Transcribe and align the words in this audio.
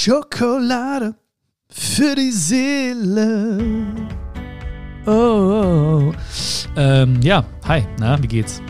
Schokolade 0.00 1.16
für 1.68 2.14
die 2.14 2.30
Seele. 2.30 3.58
Oh, 5.04 5.10
oh, 5.10 6.12
oh. 6.12 6.12
Ähm, 6.76 7.20
ja, 7.20 7.44
hi, 7.66 7.84
na, 7.98 8.22
wie 8.22 8.28
geht's? 8.28 8.62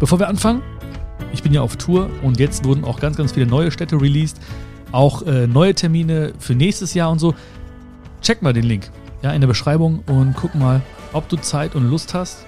Bevor 0.00 0.18
wir 0.18 0.28
anfangen, 0.28 0.62
ich 1.34 1.42
bin 1.42 1.52
ja 1.52 1.60
auf 1.60 1.76
Tour 1.76 2.08
und 2.22 2.40
jetzt 2.40 2.64
wurden 2.64 2.84
auch 2.84 3.00
ganz, 3.00 3.18
ganz 3.18 3.32
viele 3.32 3.44
neue 3.44 3.70
Städte 3.70 4.00
released. 4.00 4.40
Auch 4.92 5.20
äh, 5.26 5.46
neue 5.46 5.74
Termine 5.74 6.32
für 6.38 6.54
nächstes 6.54 6.94
Jahr 6.94 7.10
und 7.10 7.18
so. 7.18 7.34
Check 8.22 8.40
mal 8.40 8.54
den 8.54 8.64
Link 8.64 8.90
ja, 9.20 9.32
in 9.32 9.42
der 9.42 9.48
Beschreibung 9.48 10.02
und 10.06 10.34
guck 10.36 10.54
mal, 10.54 10.80
ob 11.12 11.28
du 11.28 11.36
Zeit 11.36 11.74
und 11.74 11.90
Lust 11.90 12.14
hast. 12.14 12.46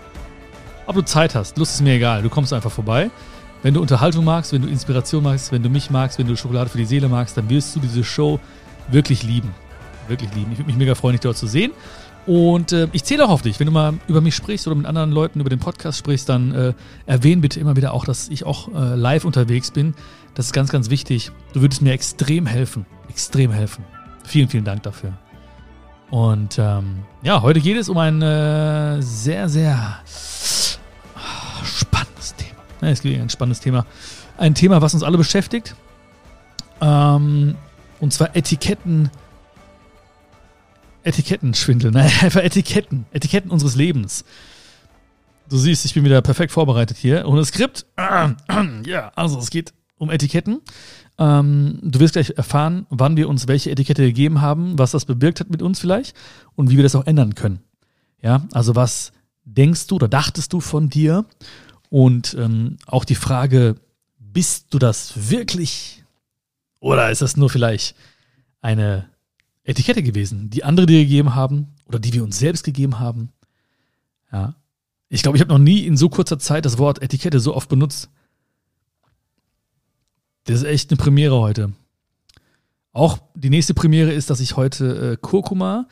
Ob 0.86 0.94
du 0.94 1.02
Zeit 1.02 1.34
hast, 1.34 1.58
Lust 1.58 1.74
ist 1.74 1.82
mir 1.82 1.92
egal, 1.96 2.22
du 2.22 2.30
kommst 2.30 2.54
einfach 2.54 2.72
vorbei. 2.72 3.10
Wenn 3.64 3.72
du 3.72 3.80
Unterhaltung 3.80 4.26
magst, 4.26 4.52
wenn 4.52 4.60
du 4.60 4.68
Inspiration 4.68 5.22
magst, 5.22 5.50
wenn 5.50 5.62
du 5.62 5.70
mich 5.70 5.88
magst, 5.88 6.18
wenn 6.18 6.26
du 6.26 6.36
Schokolade 6.36 6.68
für 6.68 6.76
die 6.76 6.84
Seele 6.84 7.08
magst, 7.08 7.34
dann 7.38 7.48
wirst 7.48 7.74
du 7.74 7.80
diese 7.80 8.04
Show 8.04 8.38
wirklich 8.90 9.22
lieben. 9.22 9.54
Wirklich 10.06 10.34
lieben. 10.34 10.52
Ich 10.52 10.58
würde 10.58 10.66
mich 10.66 10.76
mega 10.76 10.94
freuen, 10.94 11.14
dich 11.14 11.22
dort 11.22 11.38
zu 11.38 11.46
sehen. 11.46 11.72
Und 12.26 12.72
äh, 12.72 12.88
ich 12.92 13.04
zähle 13.04 13.24
auch 13.24 13.30
auf 13.30 13.40
dich. 13.40 13.58
Wenn 13.58 13.64
du 13.64 13.72
mal 13.72 13.94
über 14.06 14.20
mich 14.20 14.34
sprichst 14.34 14.66
oder 14.66 14.76
mit 14.76 14.84
anderen 14.84 15.12
Leuten 15.12 15.40
über 15.40 15.48
den 15.48 15.60
Podcast 15.60 15.96
sprichst, 15.96 16.28
dann 16.28 16.52
äh, 16.52 16.74
erwähnen 17.06 17.40
bitte 17.40 17.58
immer 17.58 17.74
wieder 17.74 17.94
auch, 17.94 18.04
dass 18.04 18.28
ich 18.28 18.44
auch 18.44 18.68
äh, 18.68 18.96
live 18.96 19.24
unterwegs 19.24 19.70
bin. 19.70 19.94
Das 20.34 20.44
ist 20.44 20.52
ganz, 20.52 20.70
ganz 20.70 20.90
wichtig. 20.90 21.32
Du 21.54 21.62
würdest 21.62 21.80
mir 21.80 21.92
extrem 21.94 22.44
helfen. 22.44 22.84
Extrem 23.08 23.50
helfen. 23.50 23.82
Vielen, 24.24 24.50
vielen 24.50 24.64
Dank 24.64 24.82
dafür. 24.82 25.14
Und 26.10 26.58
ähm, 26.58 27.04
ja, 27.22 27.40
heute 27.40 27.60
geht 27.60 27.78
es 27.78 27.88
um 27.88 27.96
ein 27.96 28.20
äh, 28.20 29.00
sehr, 29.00 29.48
sehr. 29.48 30.00
Ja, 32.84 32.90
es 32.90 33.04
ein 33.04 33.30
spannendes 33.30 33.60
Thema. 33.60 33.86
Ein 34.36 34.54
Thema, 34.54 34.82
was 34.82 34.94
uns 34.94 35.02
alle 35.02 35.16
beschäftigt. 35.16 35.74
Ähm, 36.80 37.56
und 38.00 38.12
zwar 38.12 38.36
Etiketten 38.36 39.10
Etikettenschwindel, 41.04 41.90
nein, 41.92 42.10
einfach 42.20 42.42
Etiketten, 42.42 43.06
Etiketten 43.12 43.50
unseres 43.50 43.76
Lebens. 43.76 44.24
Du 45.48 45.58
siehst, 45.58 45.84
ich 45.84 45.94
bin 45.94 46.04
wieder 46.04 46.22
perfekt 46.22 46.52
vorbereitet 46.52 46.96
hier. 46.96 47.26
Ohne 47.26 47.44
Skript. 47.44 47.86
Ja, 48.86 49.12
also 49.14 49.38
es 49.38 49.50
geht 49.50 49.74
um 49.98 50.10
Etiketten. 50.10 50.60
Ähm, 51.18 51.78
du 51.82 52.00
wirst 52.00 52.14
gleich 52.14 52.30
erfahren, 52.36 52.86
wann 52.90 53.16
wir 53.16 53.28
uns 53.28 53.46
welche 53.46 53.70
Etikette 53.70 54.02
gegeben 54.02 54.40
haben, 54.40 54.78
was 54.78 54.90
das 54.90 55.04
bewirkt 55.04 55.40
hat 55.40 55.50
mit 55.50 55.62
uns 55.62 55.78
vielleicht 55.78 56.16
und 56.56 56.70
wie 56.70 56.76
wir 56.76 56.82
das 56.82 56.94
auch 56.94 57.06
ändern 57.06 57.34
können. 57.34 57.60
Ja, 58.22 58.46
also 58.52 58.74
was 58.74 59.12
denkst 59.44 59.86
du 59.86 59.96
oder 59.96 60.08
dachtest 60.08 60.52
du 60.52 60.60
von 60.60 60.88
dir? 60.88 61.24
Und 61.94 62.34
ähm, 62.36 62.78
auch 62.86 63.04
die 63.04 63.14
Frage, 63.14 63.76
bist 64.18 64.74
du 64.74 64.80
das 64.80 65.30
wirklich? 65.30 66.02
Oder 66.80 67.12
ist 67.12 67.22
das 67.22 67.36
nur 67.36 67.48
vielleicht 67.48 67.94
eine 68.60 69.08
Etikette 69.62 70.02
gewesen, 70.02 70.50
die 70.50 70.64
andere 70.64 70.86
dir 70.86 71.04
gegeben 71.04 71.36
haben 71.36 71.68
oder 71.86 72.00
die 72.00 72.12
wir 72.12 72.24
uns 72.24 72.40
selbst 72.40 72.64
gegeben 72.64 72.98
haben. 72.98 73.28
Ja. 74.32 74.56
Ich 75.08 75.22
glaube, 75.22 75.38
ich 75.38 75.40
habe 75.40 75.52
noch 75.52 75.60
nie 75.60 75.86
in 75.86 75.96
so 75.96 76.08
kurzer 76.08 76.40
Zeit 76.40 76.64
das 76.64 76.78
Wort 76.78 77.00
Etikette 77.00 77.38
so 77.38 77.54
oft 77.54 77.68
benutzt. 77.68 78.10
Das 80.46 80.56
ist 80.56 80.64
echt 80.64 80.90
eine 80.90 80.96
Premiere 80.96 81.38
heute. 81.38 81.74
Auch 82.90 83.20
die 83.36 83.50
nächste 83.50 83.72
Premiere 83.72 84.12
ist, 84.12 84.30
dass 84.30 84.40
ich 84.40 84.56
heute 84.56 85.12
äh, 85.12 85.16
Kurkuma, 85.16 85.86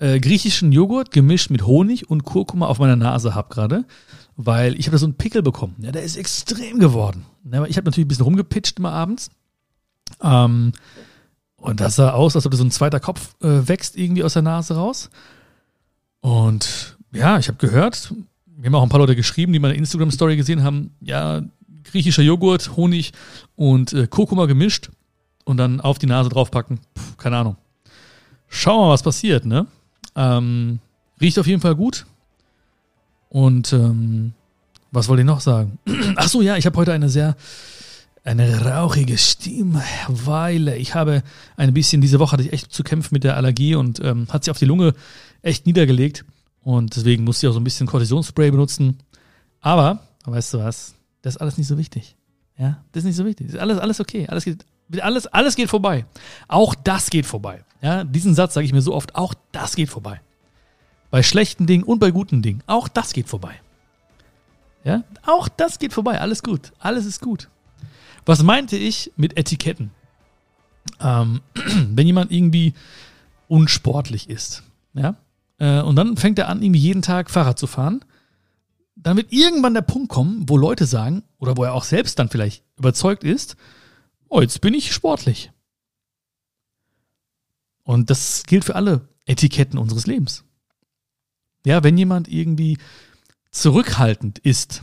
äh, 0.00 0.18
griechischen 0.18 0.72
Joghurt 0.72 1.12
gemischt 1.12 1.50
mit 1.50 1.64
Honig 1.64 2.10
und 2.10 2.24
Kurkuma 2.24 2.66
auf 2.66 2.80
meiner 2.80 2.96
Nase 2.96 3.36
habe 3.36 3.54
gerade, 3.54 3.84
weil 4.40 4.78
ich 4.78 4.86
habe 4.86 4.92
da 4.92 4.98
so 4.98 5.06
einen 5.06 5.16
Pickel 5.16 5.42
bekommen. 5.42 5.74
Ja, 5.80 5.90
der 5.90 6.04
ist 6.04 6.16
extrem 6.16 6.78
geworden. 6.78 7.26
Ja, 7.50 7.64
ich 7.64 7.76
habe 7.76 7.86
natürlich 7.86 8.06
ein 8.06 8.08
bisschen 8.08 8.24
rumgepitcht 8.24 8.78
immer 8.78 8.92
abends. 8.92 9.30
Ähm, 10.22 10.72
und 11.56 11.80
das 11.80 11.96
sah 11.96 12.12
aus, 12.12 12.36
als 12.36 12.46
ob 12.46 12.54
so 12.54 12.62
ein 12.62 12.70
zweiter 12.70 13.00
Kopf 13.00 13.34
äh, 13.42 13.66
wächst 13.66 13.96
irgendwie 13.96 14.22
aus 14.22 14.34
der 14.34 14.42
Nase 14.42 14.76
raus. 14.76 15.10
Und 16.20 16.96
ja, 17.12 17.36
ich 17.38 17.48
habe 17.48 17.58
gehört, 17.58 18.14
wir 18.46 18.66
haben 18.66 18.76
auch 18.76 18.82
ein 18.84 18.88
paar 18.88 19.00
Leute 19.00 19.16
geschrieben, 19.16 19.52
die 19.52 19.58
meine 19.58 19.74
Instagram-Story 19.74 20.36
gesehen 20.36 20.62
haben, 20.62 20.94
ja, 21.00 21.42
griechischer 21.82 22.22
Joghurt, 22.22 22.76
Honig 22.76 23.12
und 23.56 23.92
äh, 23.92 24.06
Kurkuma 24.06 24.46
gemischt 24.46 24.90
und 25.44 25.56
dann 25.56 25.80
auf 25.80 25.98
die 25.98 26.06
Nase 26.06 26.28
draufpacken. 26.28 26.78
Puh, 26.94 27.02
keine 27.16 27.38
Ahnung. 27.38 27.56
Schauen 28.46 28.78
wir 28.78 28.86
mal, 28.86 28.92
was 28.92 29.02
passiert, 29.02 29.46
ne? 29.46 29.66
Ähm, 30.14 30.78
riecht 31.20 31.40
auf 31.40 31.46
jeden 31.48 31.60
Fall 31.60 31.74
gut. 31.74 32.06
Und 33.28 33.72
ähm, 33.72 34.32
was 34.90 35.08
wollte 35.08 35.22
ich 35.22 35.26
noch 35.26 35.40
sagen? 35.40 35.78
Ach 36.16 36.28
so, 36.28 36.42
ja, 36.42 36.56
ich 36.56 36.66
habe 36.66 36.76
heute 36.78 36.92
eine 36.92 37.08
sehr 37.08 37.36
eine 38.24 38.66
rauchige 38.66 39.16
Stimme, 39.16 39.82
weil 40.08 40.68
ich 40.68 40.94
habe 40.94 41.22
ein 41.56 41.72
bisschen, 41.72 42.00
diese 42.00 42.18
Woche 42.18 42.32
hatte 42.32 42.42
ich 42.42 42.52
echt 42.52 42.72
zu 42.72 42.82
kämpfen 42.82 43.14
mit 43.14 43.24
der 43.24 43.36
Allergie 43.36 43.74
und 43.74 44.00
ähm, 44.04 44.26
hat 44.30 44.44
sich 44.44 44.50
auf 44.50 44.58
die 44.58 44.66
Lunge 44.66 44.94
echt 45.42 45.66
niedergelegt. 45.66 46.24
Und 46.62 46.94
deswegen 46.96 47.24
musste 47.24 47.46
ich 47.46 47.50
auch 47.50 47.54
so 47.54 47.60
ein 47.60 47.64
bisschen 47.64 47.86
Kortisonspray 47.86 48.50
benutzen. 48.50 48.98
Aber, 49.60 50.00
weißt 50.24 50.54
du 50.54 50.58
was, 50.58 50.94
das 51.22 51.36
ist 51.36 51.40
alles 51.40 51.56
nicht 51.56 51.68
so 51.68 51.78
wichtig. 51.78 52.16
Ja, 52.58 52.82
das 52.92 53.02
ist 53.02 53.06
nicht 53.06 53.16
so 53.16 53.24
wichtig. 53.24 53.46
Das 53.46 53.54
ist 53.54 53.60
alles, 53.60 53.78
alles 53.78 54.00
okay. 54.00 54.26
Alles 54.28 54.44
geht, 54.44 54.66
alles, 55.00 55.26
alles 55.28 55.56
geht 55.56 55.70
vorbei. 55.70 56.04
Auch 56.48 56.74
das 56.74 57.08
geht 57.08 57.24
vorbei. 57.24 57.64
Ja, 57.80 58.04
diesen 58.04 58.34
Satz 58.34 58.54
sage 58.54 58.66
ich 58.66 58.72
mir 58.72 58.82
so 58.82 58.94
oft, 58.94 59.14
auch 59.14 59.32
das 59.52 59.76
geht 59.76 59.88
vorbei. 59.88 60.20
Bei 61.10 61.22
schlechten 61.22 61.66
Dingen 61.66 61.84
und 61.84 61.98
bei 61.98 62.10
guten 62.10 62.42
Dingen. 62.42 62.62
Auch 62.66 62.88
das 62.88 63.12
geht 63.12 63.28
vorbei. 63.28 63.54
Ja, 64.84 65.04
auch 65.26 65.48
das 65.48 65.78
geht 65.78 65.92
vorbei. 65.92 66.20
Alles 66.20 66.42
gut. 66.42 66.72
Alles 66.78 67.06
ist 67.06 67.20
gut. 67.20 67.48
Was 68.26 68.42
meinte 68.42 68.76
ich 68.76 69.12
mit 69.16 69.36
Etiketten? 69.36 69.90
Ähm, 71.00 71.40
wenn 71.54 72.06
jemand 72.06 72.30
irgendwie 72.30 72.74
unsportlich 73.48 74.28
ist, 74.28 74.62
ja, 74.94 75.16
äh, 75.58 75.80
und 75.80 75.96
dann 75.96 76.16
fängt 76.16 76.38
er 76.38 76.48
an, 76.48 76.62
irgendwie 76.62 76.80
jeden 76.80 77.02
Tag 77.02 77.30
Fahrrad 77.30 77.58
zu 77.58 77.66
fahren, 77.66 78.04
dann 78.96 79.16
wird 79.16 79.32
irgendwann 79.32 79.74
der 79.74 79.82
Punkt 79.82 80.08
kommen, 80.08 80.48
wo 80.48 80.56
Leute 80.56 80.86
sagen, 80.86 81.22
oder 81.38 81.56
wo 81.56 81.64
er 81.64 81.74
auch 81.74 81.84
selbst 81.84 82.18
dann 82.18 82.28
vielleicht 82.28 82.64
überzeugt 82.76 83.24
ist, 83.24 83.56
oh, 84.28 84.40
jetzt 84.40 84.60
bin 84.60 84.74
ich 84.74 84.92
sportlich. 84.92 85.52
Und 87.84 88.10
das 88.10 88.42
gilt 88.44 88.64
für 88.64 88.74
alle 88.74 89.08
Etiketten 89.24 89.78
unseres 89.78 90.06
Lebens. 90.06 90.44
Ja, 91.64 91.82
wenn 91.82 91.98
jemand 91.98 92.28
irgendwie 92.28 92.78
zurückhaltend 93.50 94.38
ist, 94.38 94.82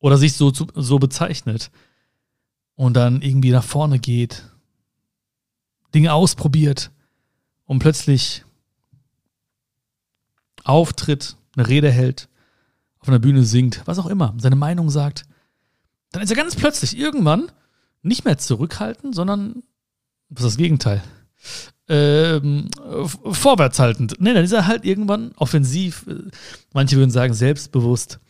oder 0.00 0.16
sich 0.16 0.32
so, 0.32 0.52
so 0.52 0.98
bezeichnet 0.98 1.70
und 2.74 2.94
dann 2.94 3.22
irgendwie 3.22 3.50
nach 3.50 3.64
vorne 3.64 3.98
geht, 3.98 4.44
Dinge 5.94 6.12
ausprobiert 6.12 6.90
und 7.66 7.78
plötzlich 7.78 8.44
auftritt, 10.64 11.36
eine 11.54 11.68
Rede 11.68 11.90
hält, 11.90 12.28
auf 12.98 13.08
einer 13.08 13.18
Bühne 13.18 13.44
singt, 13.44 13.82
was 13.86 13.98
auch 13.98 14.06
immer, 14.06 14.34
seine 14.38 14.56
Meinung 14.56 14.90
sagt, 14.90 15.24
dann 16.12 16.22
ist 16.22 16.30
er 16.30 16.36
ganz 16.36 16.56
plötzlich 16.56 16.98
irgendwann 16.98 17.52
nicht 18.02 18.24
mehr 18.24 18.38
zurückhaltend, 18.38 19.14
sondern 19.14 19.62
was 20.28 20.44
ist 20.44 20.52
das 20.52 20.56
Gegenteil? 20.56 21.02
Ähm, 21.92 22.70
vorwärtshaltend. 23.32 24.20
Nee, 24.20 24.32
dann 24.32 24.44
ist 24.44 24.52
er 24.52 24.68
halt 24.68 24.84
irgendwann 24.84 25.32
offensiv, 25.36 26.06
manche 26.72 26.96
würden 26.96 27.10
sagen 27.10 27.34
selbstbewusst. 27.34 28.20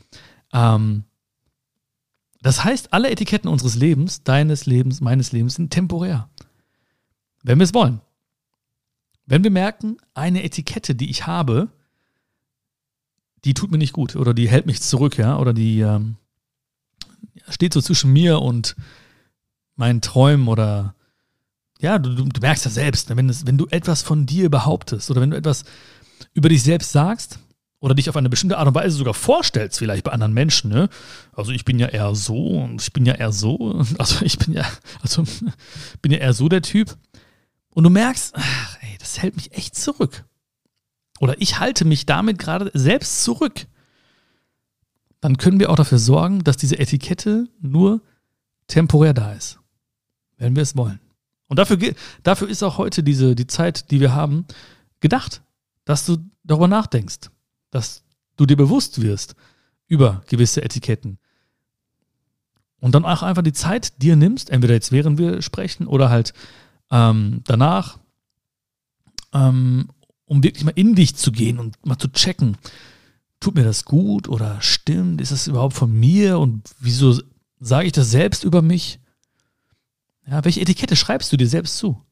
Ähm, 0.54 1.04
das 2.40 2.64
heißt, 2.64 2.94
alle 2.94 3.10
Etiketten 3.10 3.50
unseres 3.50 3.74
Lebens, 3.74 4.22
deines 4.22 4.64
Lebens, 4.64 5.02
meines 5.02 5.32
Lebens, 5.32 5.56
sind 5.56 5.70
temporär. 5.70 6.30
Wenn 7.42 7.58
wir 7.58 7.64
es 7.64 7.74
wollen. 7.74 8.00
Wenn 9.26 9.44
wir 9.44 9.50
merken, 9.50 9.98
eine 10.14 10.42
Etikette, 10.42 10.94
die 10.94 11.10
ich 11.10 11.26
habe, 11.26 11.68
die 13.44 13.52
tut 13.52 13.70
mir 13.70 13.76
nicht 13.76 13.92
gut 13.92 14.16
oder 14.16 14.32
die 14.32 14.48
hält 14.48 14.64
mich 14.64 14.80
zurück, 14.80 15.18
ja, 15.18 15.38
oder 15.38 15.52
die 15.52 15.80
ähm, 15.80 16.16
steht 17.50 17.74
so 17.74 17.82
zwischen 17.82 18.10
mir 18.10 18.40
und 18.40 18.74
meinen 19.76 20.00
Träumen 20.00 20.48
oder 20.48 20.94
ja, 21.80 21.98
du, 21.98 22.14
du 22.14 22.40
merkst 22.40 22.64
ja 22.64 22.70
selbst, 22.70 23.10
ne, 23.10 23.16
wenn, 23.16 23.28
das, 23.28 23.46
wenn 23.46 23.58
du 23.58 23.66
etwas 23.70 24.02
von 24.02 24.26
dir 24.26 24.50
behauptest 24.50 25.10
oder 25.10 25.20
wenn 25.20 25.30
du 25.30 25.36
etwas 25.36 25.64
über 26.34 26.48
dich 26.48 26.62
selbst 26.62 26.92
sagst, 26.92 27.38
oder 27.80 27.94
dich 27.94 28.08
auf 28.10 28.16
eine 28.16 28.28
bestimmte 28.28 28.58
Art 28.58 28.68
und 28.68 28.74
Weise 28.74 28.96
sogar 28.96 29.14
vorstellst, 29.14 29.78
vielleicht 29.78 30.04
bei 30.04 30.12
anderen 30.12 30.34
Menschen, 30.34 30.70
ne? 30.70 30.88
Also 31.32 31.50
ich 31.50 31.64
bin 31.64 31.78
ja 31.78 31.86
eher 31.86 32.14
so 32.14 32.46
und 32.46 32.82
ich 32.82 32.92
bin 32.92 33.06
ja 33.06 33.14
eher 33.14 33.32
so, 33.32 33.82
also 33.98 34.24
ich 34.24 34.38
bin 34.38 34.52
ja, 34.52 34.66
also 35.00 35.24
bin 36.02 36.12
ja 36.12 36.18
eher 36.18 36.34
so 36.34 36.48
der 36.48 36.62
Typ. 36.62 36.96
Und 37.70 37.84
du 37.84 37.90
merkst, 37.90 38.34
ach, 38.36 38.76
ey, 38.82 38.96
das 38.98 39.22
hält 39.22 39.36
mich 39.36 39.52
echt 39.52 39.76
zurück. 39.76 40.24
Oder 41.20 41.40
ich 41.40 41.58
halte 41.58 41.84
mich 41.84 42.06
damit 42.06 42.38
gerade 42.38 42.70
selbst 42.74 43.24
zurück. 43.24 43.66
Dann 45.20 45.36
können 45.36 45.60
wir 45.60 45.70
auch 45.70 45.76
dafür 45.76 45.98
sorgen, 45.98 46.44
dass 46.44 46.56
diese 46.56 46.78
Etikette 46.78 47.46
nur 47.60 48.00
temporär 48.66 49.14
da 49.14 49.32
ist. 49.32 49.58
Wenn 50.38 50.56
wir 50.56 50.62
es 50.62 50.76
wollen. 50.76 50.98
Und 51.50 51.58
dafür, 51.58 51.76
dafür 52.22 52.48
ist 52.48 52.62
auch 52.62 52.78
heute 52.78 53.02
diese, 53.02 53.34
die 53.34 53.46
Zeit, 53.46 53.90
die 53.90 54.00
wir 54.00 54.14
haben, 54.14 54.46
gedacht, 55.00 55.42
dass 55.84 56.06
du 56.06 56.16
darüber 56.44 56.68
nachdenkst 56.68 57.28
dass 57.70 58.02
du 58.36 58.46
dir 58.46 58.56
bewusst 58.56 59.00
wirst 59.00 59.34
über 59.86 60.22
gewisse 60.28 60.62
Etiketten. 60.62 61.18
Und 62.80 62.94
dann 62.94 63.04
auch 63.04 63.22
einfach 63.22 63.42
die 63.42 63.52
Zeit 63.52 64.02
dir 64.02 64.16
nimmst, 64.16 64.50
entweder 64.50 64.74
jetzt 64.74 64.92
während 64.92 65.18
wir 65.18 65.42
sprechen 65.42 65.86
oder 65.86 66.08
halt 66.08 66.32
ähm, 66.90 67.42
danach, 67.44 67.98
ähm, 69.32 69.88
um 70.24 70.42
wirklich 70.42 70.64
mal 70.64 70.72
in 70.74 70.94
dich 70.94 71.16
zu 71.16 71.30
gehen 71.32 71.58
und 71.58 71.84
mal 71.84 71.98
zu 71.98 72.08
checken, 72.08 72.56
tut 73.38 73.54
mir 73.54 73.64
das 73.64 73.84
gut 73.84 74.28
oder 74.28 74.60
stimmt, 74.60 75.20
ist 75.20 75.32
das 75.32 75.46
überhaupt 75.46 75.74
von 75.74 75.92
mir 75.92 76.38
und 76.38 76.62
wieso 76.78 77.20
sage 77.58 77.86
ich 77.86 77.92
das 77.92 78.10
selbst 78.10 78.44
über 78.44 78.62
mich? 78.62 78.98
Ja, 80.26 80.44
welche 80.44 80.60
Etikette 80.60 80.96
schreibst 80.96 81.32
du 81.32 81.36
dir 81.36 81.48
selbst 81.48 81.78
zu? 81.78 82.04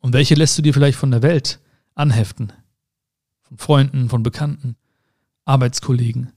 Und 0.00 0.12
welche 0.12 0.34
lässt 0.34 0.58
du 0.58 0.62
dir 0.62 0.74
vielleicht 0.74 0.98
von 0.98 1.10
der 1.10 1.22
Welt 1.22 1.60
anheften? 1.94 2.52
Von 3.42 3.58
Freunden, 3.58 4.08
von 4.08 4.22
Bekannten, 4.22 4.76
Arbeitskollegen? 5.44 6.32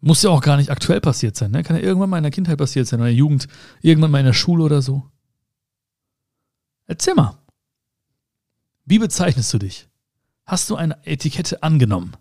Muss 0.00 0.22
ja 0.22 0.30
auch 0.30 0.42
gar 0.42 0.58
nicht 0.58 0.70
aktuell 0.70 1.00
passiert 1.00 1.34
sein, 1.34 1.50
ne? 1.50 1.62
Kann 1.62 1.76
ja 1.76 1.82
irgendwann 1.82 2.10
mal 2.10 2.18
in 2.18 2.24
der 2.24 2.30
Kindheit 2.30 2.58
passiert 2.58 2.86
sein 2.86 3.00
in 3.00 3.06
der 3.06 3.14
Jugend, 3.14 3.48
irgendwann 3.80 4.10
mal 4.10 4.18
in 4.20 4.26
der 4.26 4.34
Schule 4.34 4.62
oder 4.62 4.82
so. 4.82 5.10
Erzähl 6.86 7.14
mal. 7.14 7.38
Wie 8.84 8.98
bezeichnest 8.98 9.52
du 9.54 9.58
dich? 9.58 9.88
Hast 10.44 10.68
du 10.68 10.76
eine 10.76 11.04
Etikette 11.06 11.62
angenommen? 11.62 12.12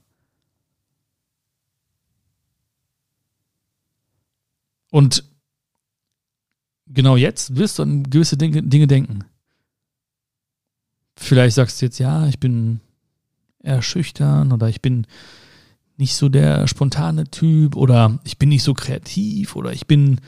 Und 4.93 5.23
genau 6.85 7.15
jetzt 7.15 7.55
wirst 7.55 7.79
du 7.79 7.81
an 7.81 8.03
gewisse 8.03 8.37
Dinge, 8.37 8.61
Dinge 8.61 8.85
denken. 8.85 9.25
Vielleicht 11.15 11.55
sagst 11.55 11.81
du 11.81 11.87
jetzt, 11.87 11.97
ja, 11.97 12.27
ich 12.27 12.39
bin 12.39 12.79
eher 13.63 13.81
schüchtern 13.81 14.51
oder 14.51 14.69
ich 14.69 14.83
bin 14.83 15.07
nicht 15.97 16.13
so 16.13 16.29
der 16.29 16.67
spontane 16.67 17.23
Typ 17.31 17.75
oder 17.75 18.19
ich 18.23 18.37
bin 18.37 18.49
nicht 18.49 18.61
so 18.61 18.75
kreativ 18.75 19.55
oder 19.55 19.73
ich 19.73 19.87
bin 19.87 20.21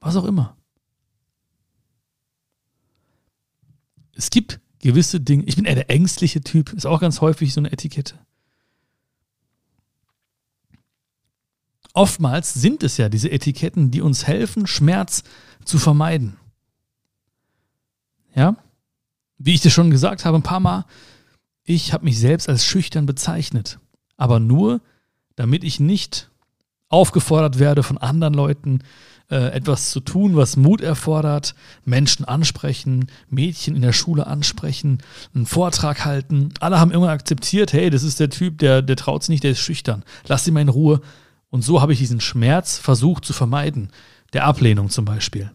was 0.00 0.16
auch 0.16 0.26
immer. 0.26 0.54
Es 4.12 4.28
gibt 4.28 4.60
gewisse 4.80 5.18
Dinge, 5.18 5.44
ich 5.44 5.56
bin 5.56 5.64
eher 5.64 5.76
der 5.76 5.88
ängstliche 5.88 6.42
Typ, 6.42 6.74
ist 6.74 6.84
auch 6.84 7.00
ganz 7.00 7.22
häufig 7.22 7.54
so 7.54 7.60
eine 7.62 7.72
Etikette. 7.72 8.18
Oftmals 11.94 12.52
sind 12.52 12.82
es 12.82 12.96
ja 12.96 13.08
diese 13.08 13.30
Etiketten, 13.30 13.90
die 13.90 14.02
uns 14.02 14.26
helfen, 14.26 14.66
Schmerz 14.66 15.22
zu 15.64 15.78
vermeiden. 15.78 16.36
Ja? 18.34 18.56
Wie 19.38 19.54
ich 19.54 19.60
dir 19.60 19.70
schon 19.70 19.90
gesagt 19.90 20.24
habe, 20.24 20.36
ein 20.36 20.42
paar 20.42 20.60
Mal, 20.60 20.84
ich 21.62 21.92
habe 21.92 22.04
mich 22.04 22.18
selbst 22.18 22.48
als 22.48 22.66
schüchtern 22.66 23.06
bezeichnet, 23.06 23.78
aber 24.16 24.40
nur, 24.40 24.80
damit 25.36 25.64
ich 25.64 25.80
nicht 25.80 26.30
aufgefordert 26.88 27.58
werde 27.58 27.82
von 27.82 27.96
anderen 27.96 28.34
Leuten, 28.34 28.80
äh, 29.30 29.52
etwas 29.52 29.90
zu 29.90 30.00
tun, 30.00 30.36
was 30.36 30.56
Mut 30.56 30.80
erfordert, 30.80 31.54
Menschen 31.84 32.24
ansprechen, 32.24 33.06
Mädchen 33.30 33.74
in 33.74 33.82
der 33.82 33.92
Schule 33.92 34.26
ansprechen, 34.26 34.98
einen 35.34 35.46
Vortrag 35.46 36.04
halten. 36.04 36.50
Alle 36.60 36.78
haben 36.78 36.90
immer 36.90 37.08
akzeptiert, 37.08 37.72
hey, 37.72 37.88
das 37.88 38.02
ist 38.02 38.20
der 38.20 38.30
Typ, 38.30 38.58
der, 38.58 38.82
der 38.82 38.96
traut 38.96 39.22
sich 39.22 39.30
nicht, 39.30 39.44
der 39.44 39.52
ist 39.52 39.60
schüchtern. 39.60 40.04
Lass 40.26 40.46
ihn 40.46 40.54
mal 40.54 40.60
in 40.60 40.68
Ruhe. 40.68 41.00
Und 41.54 41.62
so 41.62 41.80
habe 41.80 41.92
ich 41.92 42.00
diesen 42.00 42.20
Schmerz 42.20 42.78
versucht 42.78 43.24
zu 43.24 43.32
vermeiden. 43.32 43.92
Der 44.32 44.44
Ablehnung 44.44 44.90
zum 44.90 45.04
Beispiel. 45.04 45.52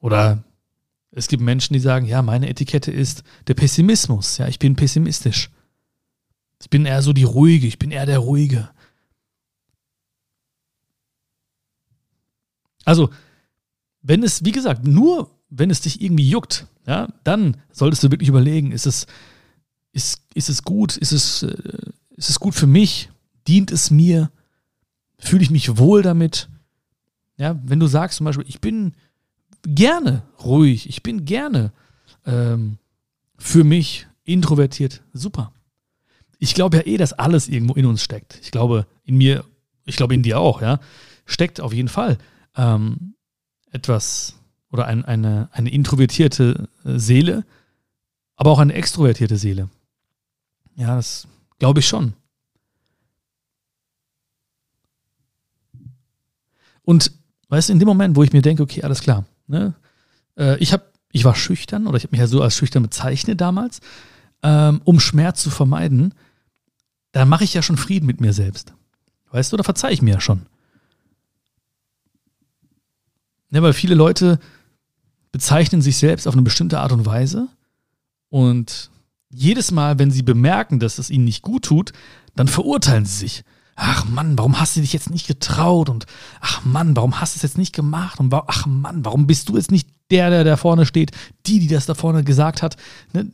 Oder 0.00 0.42
es 1.12 1.28
gibt 1.28 1.40
Menschen, 1.40 1.72
die 1.72 1.78
sagen, 1.78 2.04
ja, 2.04 2.20
meine 2.20 2.48
Etikette 2.48 2.90
ist 2.90 3.22
der 3.46 3.54
Pessimismus. 3.54 4.38
Ja, 4.38 4.48
ich 4.48 4.58
bin 4.58 4.74
pessimistisch. 4.74 5.50
Ich 6.60 6.68
bin 6.68 6.84
eher 6.84 7.00
so 7.00 7.12
die 7.12 7.22
Ruhige, 7.22 7.68
ich 7.68 7.78
bin 7.78 7.92
eher 7.92 8.06
der 8.06 8.18
Ruhige. 8.18 8.68
Also, 12.84 13.10
wenn 14.02 14.24
es, 14.24 14.44
wie 14.44 14.50
gesagt, 14.50 14.84
nur 14.84 15.30
wenn 15.48 15.70
es 15.70 15.80
dich 15.80 16.00
irgendwie 16.02 16.28
juckt, 16.28 16.66
ja, 16.88 17.06
dann 17.22 17.56
solltest 17.70 18.02
du 18.02 18.10
wirklich 18.10 18.28
überlegen, 18.28 18.72
ist 18.72 18.86
es, 18.86 19.06
ist, 19.92 20.24
ist 20.34 20.48
es 20.48 20.64
gut, 20.64 20.96
ist 20.96 21.12
es, 21.12 21.44
äh, 21.44 21.92
ist 22.20 22.30
es 22.30 22.38
gut 22.38 22.54
für 22.54 22.66
mich, 22.66 23.10
dient 23.48 23.72
es 23.72 23.90
mir, 23.90 24.30
fühle 25.18 25.42
ich 25.42 25.50
mich 25.50 25.76
wohl 25.78 26.02
damit? 26.02 26.48
Ja, 27.36 27.58
wenn 27.64 27.80
du 27.80 27.86
sagst 27.86 28.18
zum 28.18 28.26
Beispiel, 28.26 28.46
ich 28.48 28.60
bin 28.60 28.94
gerne 29.62 30.22
ruhig, 30.44 30.88
ich 30.88 31.02
bin 31.02 31.24
gerne 31.24 31.72
ähm, 32.24 32.78
für 33.36 33.64
mich 33.64 34.06
introvertiert, 34.24 35.02
super 35.12 35.52
ich 36.40 36.54
glaube 36.54 36.78
ja 36.78 36.86
eh, 36.86 36.96
dass 36.96 37.12
alles 37.12 37.48
irgendwo 37.48 37.74
in 37.74 37.86
uns 37.86 38.02
steckt. 38.02 38.40
Ich 38.42 38.50
glaube 38.50 38.86
in 39.04 39.16
mir, 39.16 39.44
ich 39.84 39.96
glaube 39.96 40.14
in 40.14 40.22
dir 40.22 40.40
auch, 40.40 40.62
ja, 40.62 40.80
steckt 41.26 41.60
auf 41.60 41.72
jeden 41.72 41.88
Fall 41.88 42.18
ähm, 42.56 43.14
etwas 43.70 44.36
oder 44.72 44.86
ein, 44.86 45.04
eine, 45.04 45.50
eine 45.52 45.70
introvertierte 45.70 46.68
äh, 46.84 46.98
Seele, 46.98 47.44
aber 48.36 48.50
auch 48.50 48.58
eine 48.58 48.72
extrovertierte 48.72 49.36
Seele. 49.36 49.68
Ja, 50.76 50.96
das 50.96 51.28
glaube 51.60 51.78
ich 51.78 51.86
schon. 51.86 52.14
Und 56.82 57.12
weißt 57.48 57.68
du, 57.68 57.74
in 57.74 57.78
dem 57.78 57.86
Moment, 57.86 58.16
wo 58.16 58.24
ich 58.24 58.32
mir 58.32 58.42
denke, 58.42 58.64
okay, 58.64 58.82
alles 58.82 59.00
klar, 59.00 59.24
ne, 59.46 59.74
äh, 60.36 60.56
ich 60.58 60.72
habe, 60.72 60.84
ich 61.12 61.24
war 61.24 61.36
schüchtern 61.36 61.86
oder 61.86 61.96
ich 61.96 62.02
habe 62.02 62.10
mich 62.10 62.20
ja 62.20 62.26
so 62.26 62.42
als 62.42 62.56
schüchtern 62.56 62.82
bezeichnet 62.82 63.40
damals, 63.40 63.80
ähm, 64.42 64.80
um 64.84 64.98
Schmerz 64.98 65.42
zu 65.42 65.50
vermeiden, 65.50 66.14
dann 67.12 67.28
mache 67.28 67.44
ich 67.44 67.54
ja 67.54 67.62
schon 67.62 67.76
Frieden 67.76 68.06
mit 68.06 68.20
mir 68.20 68.32
selbst. 68.32 68.72
Weißt 69.30 69.52
du, 69.52 69.56
da 69.56 69.62
verzeihe 69.62 69.92
ich 69.92 70.02
mir 70.02 70.14
ja 70.14 70.20
schon. 70.20 70.46
Ja, 73.50 73.62
weil 73.62 73.72
viele 73.72 73.94
Leute 73.94 74.40
bezeichnen 75.32 75.82
sich 75.82 75.96
selbst 75.96 76.26
auf 76.26 76.34
eine 76.34 76.42
bestimmte 76.42 76.80
Art 76.80 76.92
und 76.92 77.06
Weise 77.06 77.48
und 78.30 78.90
jedes 79.30 79.70
Mal, 79.70 79.98
wenn 79.98 80.10
sie 80.10 80.22
bemerken, 80.22 80.80
dass 80.80 80.98
es 80.98 81.10
ihnen 81.10 81.24
nicht 81.24 81.42
gut 81.42 81.64
tut, 81.64 81.92
dann 82.34 82.48
verurteilen 82.48 83.06
sie 83.06 83.16
sich. 83.16 83.44
Ach 83.76 84.04
Mann, 84.04 84.36
warum 84.36 84.60
hast 84.60 84.76
du 84.76 84.80
dich 84.80 84.92
jetzt 84.92 85.10
nicht 85.10 85.26
getraut? 85.26 85.88
Und 85.88 86.06
ach 86.40 86.64
Mann, 86.64 86.96
warum 86.96 87.20
hast 87.20 87.34
du 87.34 87.38
es 87.38 87.42
jetzt 87.42 87.58
nicht 87.58 87.74
gemacht? 87.74 88.20
Und 88.20 88.34
ach 88.34 88.66
Mann, 88.66 89.04
warum 89.04 89.26
bist 89.26 89.48
du 89.48 89.56
jetzt 89.56 89.70
nicht 89.70 89.88
der, 90.10 90.28
der 90.30 90.44
da 90.44 90.56
vorne 90.56 90.84
steht, 90.84 91.12
die, 91.46 91.60
die 91.60 91.68
das 91.68 91.86
da 91.86 91.94
vorne 91.94 92.24
gesagt 92.24 92.62
hat? 92.62 92.76
Ne? 93.12 93.30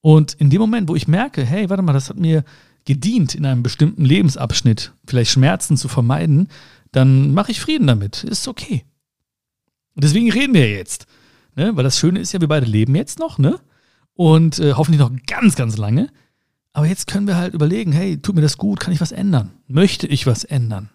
Und 0.00 0.34
in 0.34 0.50
dem 0.50 0.60
Moment, 0.60 0.88
wo 0.88 0.94
ich 0.94 1.08
merke, 1.08 1.44
hey, 1.44 1.70
warte 1.70 1.82
mal, 1.82 1.94
das 1.94 2.10
hat 2.10 2.18
mir 2.18 2.44
gedient 2.84 3.34
in 3.34 3.46
einem 3.46 3.62
bestimmten 3.62 4.04
Lebensabschnitt, 4.04 4.92
vielleicht 5.06 5.30
Schmerzen 5.30 5.76
zu 5.76 5.88
vermeiden, 5.88 6.48
dann 6.92 7.32
mache 7.32 7.50
ich 7.50 7.60
Frieden 7.60 7.86
damit. 7.86 8.22
Ist 8.22 8.46
okay. 8.46 8.84
Und 9.94 10.04
deswegen 10.04 10.30
reden 10.30 10.54
wir 10.54 10.70
jetzt. 10.70 11.06
Ne? 11.56 11.74
Weil 11.74 11.84
das 11.84 11.98
Schöne 11.98 12.20
ist 12.20 12.32
ja, 12.32 12.40
wir 12.40 12.48
beide 12.48 12.66
leben 12.66 12.94
jetzt 12.94 13.18
noch, 13.18 13.38
ne? 13.38 13.58
Und 14.14 14.58
äh, 14.58 14.74
hoffentlich 14.74 15.00
noch 15.00 15.12
ganz, 15.26 15.56
ganz 15.56 15.76
lange. 15.76 16.10
Aber 16.72 16.86
jetzt 16.86 17.06
können 17.06 17.26
wir 17.26 17.36
halt 17.36 17.54
überlegen, 17.54 17.92
hey, 17.92 18.20
tut 18.20 18.34
mir 18.34 18.40
das 18.40 18.58
gut, 18.58 18.80
kann 18.80 18.92
ich 18.92 19.00
was 19.00 19.12
ändern? 19.12 19.52
Möchte 19.66 20.06
ich 20.06 20.26
was 20.26 20.44
ändern? 20.44 20.90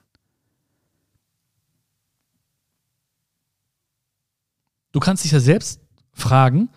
Du 4.92 5.00
kannst 5.00 5.24
dich 5.24 5.32
ja 5.32 5.40
selbst 5.40 5.82
fragen, 6.12 6.70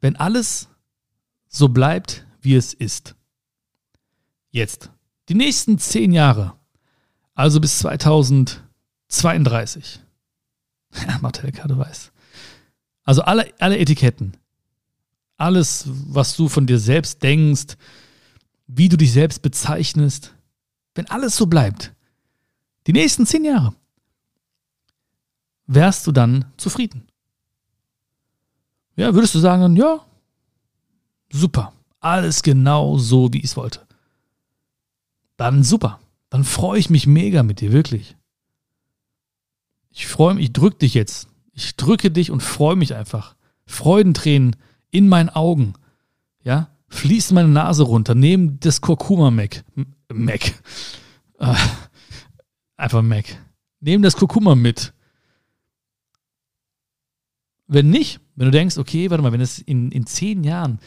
wenn 0.00 0.16
alles 0.16 0.68
so 1.48 1.68
bleibt, 1.68 2.26
wie 2.40 2.54
es 2.54 2.74
ist. 2.74 3.16
Jetzt, 4.50 4.90
die 5.28 5.34
nächsten 5.34 5.78
zehn 5.78 6.12
Jahre, 6.12 6.54
also 7.34 7.60
bis 7.60 7.78
2032. 7.78 10.00
Ja, 11.08 11.18
Martelka, 11.18 11.66
du 11.66 11.76
weißt. 11.76 12.12
Also 13.02 13.22
alle, 13.22 13.52
alle 13.58 13.78
Etiketten, 13.78 14.36
alles, 15.36 15.84
was 15.86 16.36
du 16.36 16.48
von 16.48 16.66
dir 16.66 16.78
selbst 16.78 17.22
denkst, 17.22 17.76
wie 18.66 18.88
du 18.88 18.96
dich 18.96 19.12
selbst 19.12 19.42
bezeichnest, 19.42 20.34
wenn 20.94 21.08
alles 21.10 21.36
so 21.36 21.46
bleibt, 21.46 21.92
die 22.86 22.92
nächsten 22.92 23.26
zehn 23.26 23.44
Jahre, 23.44 23.74
wärst 25.66 26.06
du 26.06 26.12
dann 26.12 26.46
zufrieden? 26.56 27.06
Ja, 28.96 29.12
würdest 29.14 29.34
du 29.34 29.38
sagen, 29.40 29.76
ja, 29.76 30.06
Super. 31.34 31.72
Alles 31.98 32.44
genau 32.44 32.96
so, 32.96 33.32
wie 33.32 33.38
ich 33.38 33.46
es 33.46 33.56
wollte. 33.56 33.80
Dann 35.36 35.64
super. 35.64 35.98
Dann 36.30 36.44
freue 36.44 36.78
ich 36.78 36.90
mich 36.90 37.08
mega 37.08 37.42
mit 37.42 37.60
dir, 37.60 37.72
wirklich. 37.72 38.16
Ich 39.90 40.06
freue 40.06 40.34
mich, 40.34 40.44
ich 40.44 40.52
drücke 40.52 40.78
dich 40.78 40.94
jetzt. 40.94 41.26
Ich 41.52 41.74
drücke 41.74 42.12
dich 42.12 42.30
und 42.30 42.40
freue 42.40 42.76
mich 42.76 42.94
einfach. 42.94 43.34
Freudentränen 43.66 44.54
in 44.94 45.08
meinen 45.08 45.28
Augen. 45.28 45.74
Ja, 46.44 46.70
fließt 46.88 47.32
meine 47.32 47.48
Nase 47.48 47.82
runter, 47.82 48.14
neben 48.14 48.60
das 48.60 48.80
Kurkuma-Mac. 48.80 49.64
Mac. 50.12 50.54
Äh, 51.40 51.54
einfach 52.76 53.02
Mac. 53.02 53.24
Nehmen 53.80 54.04
das 54.04 54.16
Kurkuma 54.16 54.54
mit. 54.54 54.92
Wenn 57.66 57.90
nicht, 57.90 58.20
wenn 58.36 58.46
du 58.46 58.52
denkst, 58.52 58.78
okay, 58.78 59.10
warte 59.10 59.22
mal, 59.22 59.32
wenn 59.32 59.40
es 59.40 59.58
in, 59.58 59.90
in 59.90 60.06
zehn 60.06 60.44
Jahren 60.44 60.78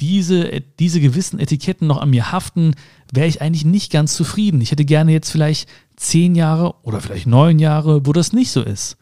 diese, 0.00 0.60
diese 0.60 1.00
gewissen 1.00 1.38
Etiketten 1.38 1.86
noch 1.86 2.02
an 2.02 2.10
mir 2.10 2.30
haften, 2.30 2.74
wäre 3.12 3.28
ich 3.28 3.40
eigentlich 3.40 3.64
nicht 3.64 3.90
ganz 3.90 4.14
zufrieden. 4.14 4.60
Ich 4.60 4.70
hätte 4.70 4.84
gerne 4.84 5.12
jetzt 5.12 5.30
vielleicht 5.30 5.68
zehn 5.96 6.34
Jahre 6.34 6.74
oder 6.82 7.00
vielleicht 7.00 7.26
neun 7.26 7.58
Jahre, 7.58 8.04
wo 8.04 8.12
das 8.12 8.32
nicht 8.32 8.50
so 8.50 8.62
ist. 8.62 8.98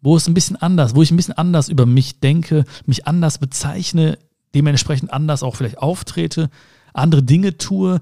Wo 0.00 0.16
es 0.16 0.28
ein 0.28 0.34
bisschen 0.34 0.56
anders, 0.56 0.94
wo 0.94 1.02
ich 1.02 1.10
ein 1.10 1.16
bisschen 1.16 1.36
anders 1.36 1.68
über 1.68 1.86
mich 1.86 2.20
denke, 2.20 2.64
mich 2.86 3.06
anders 3.06 3.38
bezeichne, 3.38 4.18
dementsprechend 4.54 5.12
anders 5.12 5.42
auch 5.42 5.56
vielleicht 5.56 5.78
auftrete, 5.78 6.50
andere 6.92 7.22
Dinge 7.22 7.58
tue, 7.58 8.00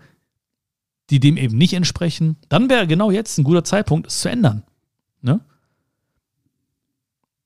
die 1.11 1.21
dem 1.21 1.37
eben 1.37 1.57
nicht 1.57 1.73
entsprechen. 1.73 2.37
Dann 2.49 2.69
wäre 2.69 2.87
genau 2.87 3.11
jetzt 3.11 3.38
ein 3.38 3.45
guter 3.45 3.65
Zeitpunkt, 3.65 4.09
es 4.09 4.21
zu 4.21 4.29
ändern. 4.29 4.65
Ne? 5.23 5.41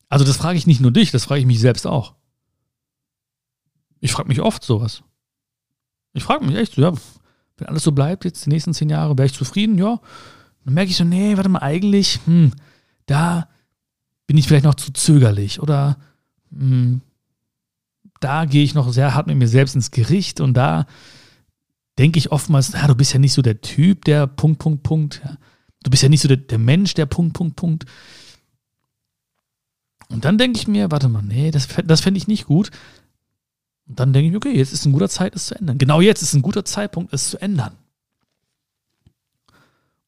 Also 0.08 0.24
das 0.24 0.36
frage 0.36 0.58
ich 0.58 0.66
nicht 0.66 0.80
nur 0.80 0.90
dich, 0.90 1.10
das 1.10 1.24
frage 1.24 1.40
ich 1.40 1.46
mich 1.46 1.60
selbst 1.60 1.86
auch. 1.86 2.14
Ich 4.00 4.12
frage 4.12 4.28
mich 4.28 4.40
oft 4.40 4.64
sowas. 4.64 5.02
Ich 6.12 6.24
frage 6.24 6.44
mich 6.44 6.56
echt 6.56 6.74
so, 6.74 6.82
ja, 6.82 6.92
wenn 7.58 7.68
alles 7.68 7.84
so 7.84 7.92
bleibt, 7.92 8.24
jetzt 8.24 8.46
die 8.46 8.50
nächsten 8.50 8.74
zehn 8.74 8.88
Jahre, 8.88 9.16
wäre 9.16 9.26
ich 9.26 9.34
zufrieden, 9.34 9.78
ja. 9.78 10.00
Dann 10.64 10.74
merke 10.74 10.90
ich 10.90 10.96
so, 10.96 11.04
nee, 11.04 11.36
warte 11.36 11.48
mal, 11.48 11.60
eigentlich, 11.60 12.20
hm, 12.24 12.52
da 13.06 13.48
bin 14.30 14.38
ich 14.38 14.46
vielleicht 14.46 14.64
noch 14.64 14.76
zu 14.76 14.92
zögerlich 14.92 15.60
oder 15.60 15.96
hm, 16.52 17.00
da 18.20 18.44
gehe 18.44 18.62
ich 18.62 18.74
noch 18.74 18.92
sehr 18.92 19.12
hart 19.12 19.26
mit 19.26 19.36
mir 19.36 19.48
selbst 19.48 19.74
ins 19.74 19.90
Gericht 19.90 20.40
und 20.40 20.54
da 20.54 20.86
denke 21.98 22.20
ich 22.20 22.30
oftmals, 22.30 22.70
na, 22.72 22.86
du 22.86 22.94
bist 22.94 23.12
ja 23.12 23.18
nicht 23.18 23.32
so 23.32 23.42
der 23.42 23.60
Typ, 23.60 24.04
der 24.04 24.28
Punkt, 24.28 24.60
Punkt, 24.60 24.84
Punkt. 24.84 25.20
Ja. 25.24 25.36
Du 25.82 25.90
bist 25.90 26.04
ja 26.04 26.08
nicht 26.08 26.20
so 26.20 26.28
der, 26.28 26.36
der 26.36 26.58
Mensch, 26.58 26.94
der 26.94 27.06
Punkt, 27.06 27.32
Punkt, 27.32 27.56
Punkt. 27.56 27.86
Und 30.10 30.24
dann 30.24 30.38
denke 30.38 30.60
ich 30.60 30.68
mir, 30.68 30.92
warte 30.92 31.08
mal, 31.08 31.22
nee, 31.22 31.50
das, 31.50 31.66
das 31.84 32.00
fände 32.00 32.18
ich 32.18 32.28
nicht 32.28 32.46
gut. 32.46 32.70
Und 33.88 33.98
dann 33.98 34.12
denke 34.12 34.30
ich, 34.30 34.36
okay, 34.36 34.56
jetzt 34.56 34.72
ist 34.72 34.86
ein 34.86 34.92
guter 34.92 35.08
Zeit, 35.08 35.34
es 35.34 35.46
zu 35.46 35.56
ändern. 35.56 35.76
Genau 35.76 36.00
jetzt 36.00 36.22
ist 36.22 36.34
ein 36.34 36.42
guter 36.42 36.64
Zeitpunkt, 36.64 37.12
es 37.12 37.30
zu 37.30 37.42
ändern. 37.42 37.72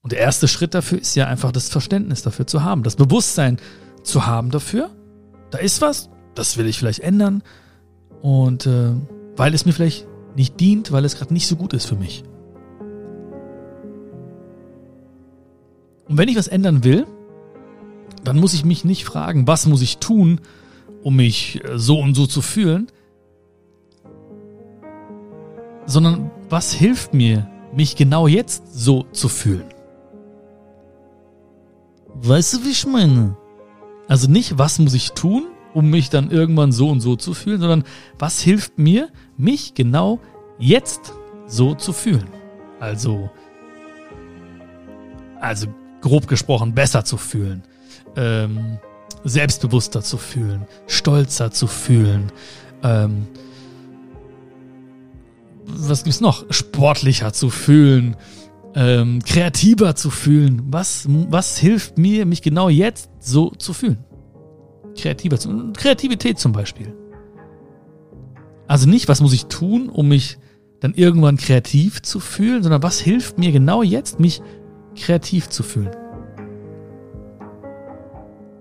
Und 0.01 0.13
der 0.13 0.21
erste 0.21 0.47
Schritt 0.47 0.75
dafür 0.75 1.01
ist 1.01 1.17
ja 1.17 1.27
einfach 1.27 1.51
das 1.51 1.71
Verständnis 1.71 2.23
dafür 2.23 2.47
zu 2.47 2.63
haben, 2.63 2.85
das 2.85 2.95
Bewusstsein 2.95 3.59
zu 4.03 4.27
haben 4.27 4.51
dafür. 4.51 4.91
Da 5.51 5.59
ist 5.59 5.81
was, 5.81 6.11
das 6.35 6.57
will 6.57 6.67
ich 6.67 6.79
vielleicht 6.79 7.01
ändern. 7.01 7.43
Und 8.21 8.67
äh, 8.67 8.93
weil 9.37 9.55
es 9.55 9.65
mir 9.65 9.73
vielleicht 9.73 10.07
nicht 10.37 10.61
dient, 10.61 10.93
weil 10.93 11.05
es 11.05 11.17
gerade 11.17 11.33
nicht 11.33 11.47
so 11.47 11.57
gut 11.57 11.73
ist 11.73 11.87
für 11.87 11.97
mich. 11.97 12.25
Und 16.09 16.19
wenn 16.19 16.29
ich 16.29 16.37
was 16.37 16.49
ändern 16.49 16.85
will, 16.85 17.07
dann 18.25 18.39
muss 18.39 18.55
ich 18.55 18.65
mich 18.65 18.85
nicht 18.85 19.05
fragen, 19.05 19.47
was 19.47 19.67
muss 19.67 19.83
ich 19.83 19.99
tun, 19.99 20.41
um 21.03 21.17
mich 21.17 21.65
äh, 21.65 21.79
so 21.79 21.99
und 21.99 22.15
so 22.15 22.27
zu 22.27 22.43
fühlen, 22.43 22.89
sondern 25.87 26.31
was 26.49 26.73
hilft 26.73 27.15
mir, 27.15 27.49
mich 27.75 27.97
genau 27.97 28.27
jetzt 28.27 28.63
so 28.73 29.05
zu 29.13 29.29
fühlen? 29.29 29.65
Weißt 32.15 32.55
du, 32.55 32.65
wie 32.65 32.71
ich 32.71 32.87
meine? 32.87 33.37
Also 34.13 34.31
nicht, 34.31 34.59
was 34.59 34.79
muss 34.79 34.93
ich 34.93 35.13
tun, 35.13 35.45
um 35.73 35.89
mich 35.89 36.11
dann 36.11 36.31
irgendwann 36.31 36.71
so 36.71 36.91
und 36.91 37.01
so 37.01 37.17
zu 37.17 37.33
fühlen, 37.33 37.61
sondern 37.61 37.83
was 38.19 38.43
hilft 38.43 38.79
mir, 38.79 39.09
mich 39.39 39.73
genau 39.73 40.21
jetzt 40.59 41.15
so 41.47 41.75
zu 41.75 41.95
fühlen? 41.95 42.29
Also, 42.79 43.31
also 45.41 45.67
grob 46.03 46.29
gesprochen, 46.29 46.75
besser 46.75 47.07
zu 47.07 47.17
fühlen, 47.17 47.63
ähm, 48.15 48.79
selbstbewusster 49.25 50.03
zu 50.03 50.19
fühlen, 50.19 50.67
stolzer 50.87 51.51
zu 51.51 51.67
fühlen, 51.67 52.31
ähm, 52.83 53.27
was 55.65 56.05
gibt's 56.05 56.21
noch? 56.21 56.45
Sportlicher 56.51 57.33
zu 57.33 57.49
fühlen, 57.49 58.17
ähm, 58.75 59.23
kreativer 59.25 59.95
zu 59.95 60.11
fühlen. 60.11 60.63
Was, 60.71 61.07
was 61.09 61.59
hilft 61.59 61.99
mir, 61.99 62.27
mich 62.27 62.43
genau 62.43 62.69
jetzt 62.69 63.11
so 63.21 63.51
zu 63.51 63.73
fühlen? 63.73 64.05
Kreativer 64.97 65.39
zu, 65.39 65.73
Kreativität 65.73 66.39
zum 66.39 66.53
Beispiel. 66.53 66.95
Also 68.67 68.89
nicht, 68.89 69.09
was 69.09 69.21
muss 69.21 69.33
ich 69.33 69.47
tun, 69.47 69.89
um 69.89 70.09
mich 70.09 70.39
dann 70.81 70.95
irgendwann 70.95 71.37
kreativ 71.37 72.03
zu 72.03 72.21
fühlen, 72.21 72.63
sondern 72.63 72.83
was 72.83 72.99
hilft 73.01 73.39
mir 73.39 73.53
genau 73.53 73.83
jetzt, 73.83 74.19
mich 74.19 74.43
kreativ 74.97 75.49
zu 75.49 75.63
fühlen. 75.63 75.95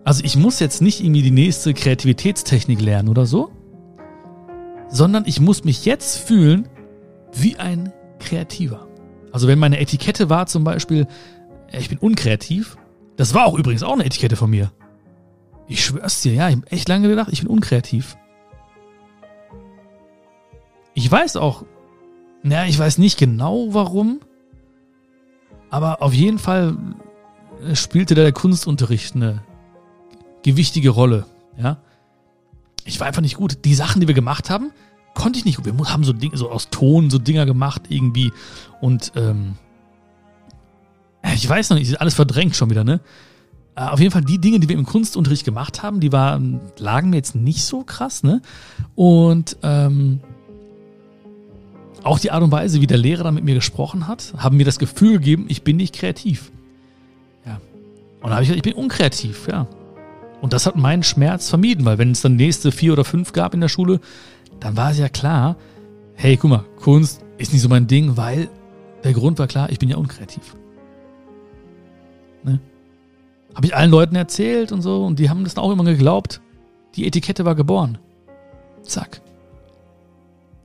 Also 0.04 0.24
ich 0.24 0.36
muss 0.36 0.60
jetzt 0.60 0.82
nicht 0.82 1.02
irgendwie 1.02 1.22
die 1.22 1.32
nächste 1.32 1.74
Kreativitätstechnik 1.74 2.82
lernen 2.82 3.10
oder 3.10 3.26
so, 3.26 3.52
sondern 4.90 5.24
ich 5.26 5.40
muss 5.40 5.64
mich 5.64 5.86
jetzt 5.86 6.18
fühlen 6.18 6.68
wie 7.34 7.56
ein 7.58 7.94
Kreativer. 8.20 8.91
Also 9.32 9.48
wenn 9.48 9.60
meine 9.60 9.80
Etikette 9.80 10.30
war 10.30 10.48
zum 10.48 10.64
Beispiel, 10.64 11.08
ich 11.72 11.90
bin 11.90 11.98
unkreativ, 11.98 12.78
das 13.16 13.34
war 13.34 13.46
auch 13.46 13.58
übrigens 13.58 13.84
auch 13.84 13.94
eine 13.94 14.06
Etikette 14.06 14.36
von 14.36 14.50
mir. 14.50 14.72
Ich 15.68 15.86
schwör's 15.86 16.22
dir, 16.22 16.34
ja, 16.34 16.50
ich 16.50 16.56
habe 16.58 16.72
echt 16.72 16.90
lange 16.90 17.08
gedacht, 17.08 17.30
ich 17.32 17.42
bin 17.42 17.50
unkreativ. 17.50 18.18
Ich 20.94 21.10
weiß 21.10 21.38
auch, 21.38 21.64
naja, 22.44 22.68
ich 22.68 22.78
weiß 22.78 22.98
nicht 22.98 23.18
genau 23.18 23.68
warum, 23.74 24.20
aber 25.70 26.02
auf 26.02 26.14
jeden 26.14 26.40
Fall 26.40 26.76
spielte 27.74 28.16
da 28.16 28.24
der 28.24 28.34
Kunstunterricht 28.34 29.16
eine 29.16 29.44
gewichtige 30.44 30.90
Rolle, 30.90 31.26
ja. 31.58 31.78
Ich 32.84 33.00
war 33.00 33.08
einfach 33.08 33.22
nicht 33.22 33.38
gut. 33.38 33.64
Die 33.64 33.76
Sachen, 33.76 34.02
die 34.02 34.08
wir 34.08 34.16
gemacht 34.16 34.50
haben, 34.50 34.72
konnte 35.14 35.40
ich 35.40 35.46
nicht. 35.46 35.64
Wir 35.66 35.74
haben 35.92 36.04
so 36.04 36.14
Dinge, 36.14 36.38
so 36.38 36.50
aus 36.50 36.70
Ton 36.70 37.10
so 37.10 37.20
Dinger 37.20 37.46
gemacht 37.46 37.84
irgendwie 37.90 38.32
und 38.80 39.12
ähm, 39.16 39.56
ich 41.36 41.48
weiß 41.48 41.70
noch 41.70 41.78
nicht, 41.78 42.02
alles 42.02 42.16
verdrängt 42.16 42.56
schon 42.56 42.70
wieder, 42.70 42.84
ne? 42.84 43.00
Äh, 43.76 43.82
auf 43.82 44.00
jeden 44.00 44.12
Fall 44.12 44.24
die 44.24 44.40
Dinge, 44.40 44.60
die 44.60 44.68
wir 44.68 44.76
im 44.76 44.86
Kunstunterricht 44.86 45.46
gemacht 45.46 45.84
haben, 45.84 46.00
die 46.00 46.12
waren, 46.12 46.60
lagen 46.78 47.10
mir 47.10 47.18
jetzt 47.18 47.36
nicht 47.36 47.64
so 47.64 47.84
krass, 47.84 48.24
ne? 48.24 48.42
Und 48.96 49.58
ähm, 49.64 50.20
auch 52.04 52.20
die 52.20 52.32
Art 52.32 52.42
und 52.42 52.52
Weise, 52.52 52.82
wie 52.82 52.88
der 52.88 52.98
Lehrer 52.98 53.24
da 53.24 53.32
mit 53.32 53.44
mir 53.44 53.54
gesprochen 53.54 54.08
hat, 54.08 54.34
haben 54.38 54.58
mir 54.58 54.66
das 54.66 54.80
Gefühl 54.80 55.14
gegeben, 55.14 55.46
ich 55.48 55.64
bin 55.64 55.78
nicht 55.78 55.94
kreativ. 55.94 56.52
Ja. 57.46 57.62
Und 58.22 58.30
da 58.30 58.32
habe 58.32 58.44
ich 58.44 58.50
gesagt, 58.50 58.66
ich 58.66 58.74
bin 58.74 58.82
unkreativ, 58.82 59.48
ja. 59.48 59.68
Und 60.42 60.54
das 60.54 60.66
hat 60.66 60.76
meinen 60.76 61.04
Schmerz 61.04 61.50
vermieden, 61.50 61.86
weil 61.86 62.00
wenn 62.00 62.12
es 62.12 62.22
dann 62.22 62.36
nächste 62.36 62.72
vier 62.72 62.94
oder 62.94 63.06
fünf 63.06 63.32
gab 63.32 63.54
in 63.54 63.62
der 63.62 63.68
Schule, 63.68 64.00
dann 64.62 64.78
war 64.78 64.92
es 64.92 65.00
ja 65.00 65.10
klar, 65.10 65.58
hey, 66.14 66.38
guck 66.38 66.50
mal, 66.50 66.66
Kunst 66.78 67.26
ist 67.38 67.52
nicht 67.52 67.62
so 67.62 67.68
mein 67.68 67.88
Ding, 67.88 68.16
weil 68.16 68.48
der 69.04 69.12
Grund 69.12 69.40
war 69.40 69.48
klar, 69.48 69.70
ich 69.70 69.80
bin 69.80 69.90
ja 69.90 69.98
unkreativ. 69.98 70.56
Ne? 72.44 72.60
Habe 73.56 73.66
ich 73.66 73.76
allen 73.76 73.92
Leuten 73.92 74.16
erzählt 74.16 74.72
und 74.72 74.82
so 74.82 75.04
und 75.06 75.20
die 75.20 75.30
haben 75.30 75.44
das 75.44 75.56
dann 75.56 75.64
auch 75.64 75.72
immer 75.72 75.84
geglaubt. 75.84 76.40
Die 76.96 77.06
Etikette 77.08 77.44
war 77.44 77.56
geboren. 77.56 77.98
Zack. 78.84 79.22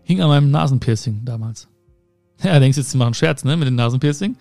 Hing 0.05 0.21
an 0.21 0.29
meinem 0.29 0.51
Nasenpiercing 0.51 1.23
damals. 1.25 1.69
Ja, 2.45 2.61
denkst 2.61 2.77
jetzt, 2.77 2.91
sie 2.91 2.99
machen 2.99 3.15
Scherz, 3.15 3.45
ne, 3.45 3.57
mit 3.57 3.67
dem 3.67 3.77
Nasenpiercing. 3.77 4.37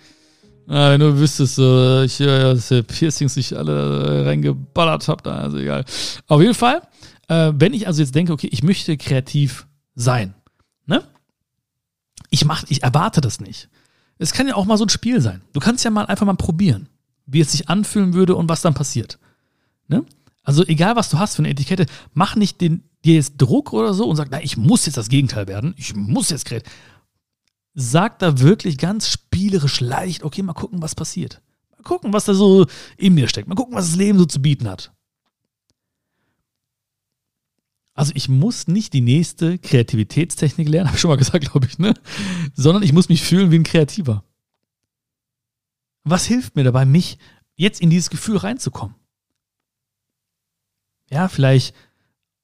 Ah, 0.68 0.90
wenn 0.90 1.00
du 1.00 1.18
wüsstest, 1.18 1.60
äh, 1.60 2.04
ich, 2.04 2.20
äh, 2.20 2.54
dass 2.54 2.74
Piercings 2.88 3.36
sich 3.36 3.56
alle 3.56 4.26
reingeballert 4.26 5.08
habe, 5.08 5.24
da, 5.24 5.38
also 5.38 5.58
egal. 5.58 5.86
Auf 6.28 6.42
jeden 6.42 6.56
Fall, 6.56 6.82
äh, 7.28 7.54
wenn 7.56 7.74
ich 7.74 7.88
also 7.88 8.02
jetzt 8.02 8.16
denke, 8.16 8.34
okay, 8.34 8.50
ich 8.52 8.64
möchte 8.64 8.98
kreativ 8.98 9.68
sein, 9.96 10.34
ne? 10.86 11.04
Ich 12.30 12.46
mach, 12.46 12.64
ich 12.70 12.84
erwarte 12.84 13.22
das 13.22 13.40
nicht. 13.40 13.70
Es 14.18 14.34
kann 14.34 14.48
ja 14.48 14.56
auch 14.56 14.66
mal 14.66 14.78
so 14.78 14.86
ein 14.86 14.90
Spiel 14.90 15.22
sein. 15.22 15.42
Du 15.54 15.60
kannst 15.60 15.84
ja 15.84 15.92
mal 15.92 16.06
einfach 16.06 16.26
mal 16.26 16.36
probieren, 16.36 16.90
wie 17.26 17.42
es 17.42 17.52
sich 17.52 17.70
anfühlen 17.70 18.14
würde 18.14 18.36
und 18.36 18.50
was 18.50 18.62
dann 18.62 18.74
passiert. 18.74 19.20
Ne? 19.88 20.06
Also 20.44 20.66
egal, 20.66 20.96
was 20.96 21.10
du 21.10 21.20
hast 21.20 21.36
für 21.36 21.42
eine 21.42 21.50
Etikette, 21.50 21.86
mach 22.14 22.36
nicht 22.36 22.62
den, 22.62 22.84
dir 23.04 23.16
jetzt 23.16 23.38
Druck 23.38 23.74
oder 23.74 23.94
so 23.94 24.08
und 24.08 24.16
sag, 24.16 24.30
na, 24.32 24.42
ich 24.42 24.58
muss 24.58 24.86
jetzt 24.86 24.98
das 24.98 25.10
Gegenteil 25.10 25.48
werden. 25.48 25.74
Ich 25.78 25.96
muss 25.96 26.30
jetzt 26.30 26.46
kreativ. 26.46 26.72
Sag 27.74 28.20
da 28.20 28.40
wirklich 28.40 28.78
ganz 28.78 29.10
spielerisch 29.10 29.82
leicht, 29.82 30.24
okay, 30.24 30.42
mal 30.44 30.54
gucken, 30.54 30.82
was 30.82 30.96
passiert. 30.96 31.42
Mal 31.72 31.84
gucken, 31.84 32.14
was 32.14 32.26
da 32.26 32.34
so 32.34 32.68
in 32.96 33.14
mir 33.14 33.28
steckt. 33.28 33.50
Mal 33.50 33.56
gucken, 33.56 33.76
was 33.76 33.88
das 33.88 33.98
Leben 33.98 34.18
so 34.18 34.26
zu 34.26 34.42
bieten 34.42 34.70
hat. 34.70 34.94
Also 37.96 38.12
ich 38.14 38.28
muss 38.28 38.68
nicht 38.68 38.94
die 38.94 39.02
nächste 39.02 39.58
Kreativitätstechnik 39.58 40.68
lernen, 40.68 40.88
habe 40.90 40.98
ich 40.98 41.02
schon 41.02 41.10
mal 41.10 41.18
gesagt, 41.18 41.50
glaube 41.50 41.66
ich, 41.66 41.80
ne? 41.80 41.94
Sondern 42.54 42.84
ich 42.84 42.94
muss 42.94 43.10
mich 43.10 43.24
fühlen 43.24 43.50
wie 43.52 43.56
ein 43.56 43.64
Kreativer. 43.64 44.24
Was 46.04 46.26
hilft 46.26 46.56
mir 46.56 46.64
dabei, 46.64 46.86
mich 46.86 47.18
jetzt 47.56 47.82
in 47.82 47.90
dieses 47.90 48.12
Gefühl 48.12 48.38
reinzukommen? 48.38 48.96
Ja, 51.10 51.30
vielleicht 51.30 51.74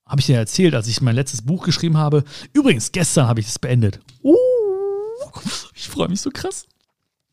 habe 0.06 0.22
ich 0.22 0.26
dir 0.26 0.38
erzählt, 0.38 0.74
als 0.74 0.88
ich 0.88 1.02
mein 1.02 1.16
letztes 1.16 1.42
Buch 1.42 1.64
geschrieben 1.64 1.98
habe. 1.98 2.24
Übrigens, 2.54 2.92
gestern 2.92 3.28
habe 3.28 3.40
ich 3.40 3.48
es 3.48 3.60
beendet. 3.60 4.00
Uh, 4.24 4.36
ich 5.76 5.88
freue 5.90 6.08
mich 6.08 6.22
so 6.22 6.32
krass. 6.32 6.66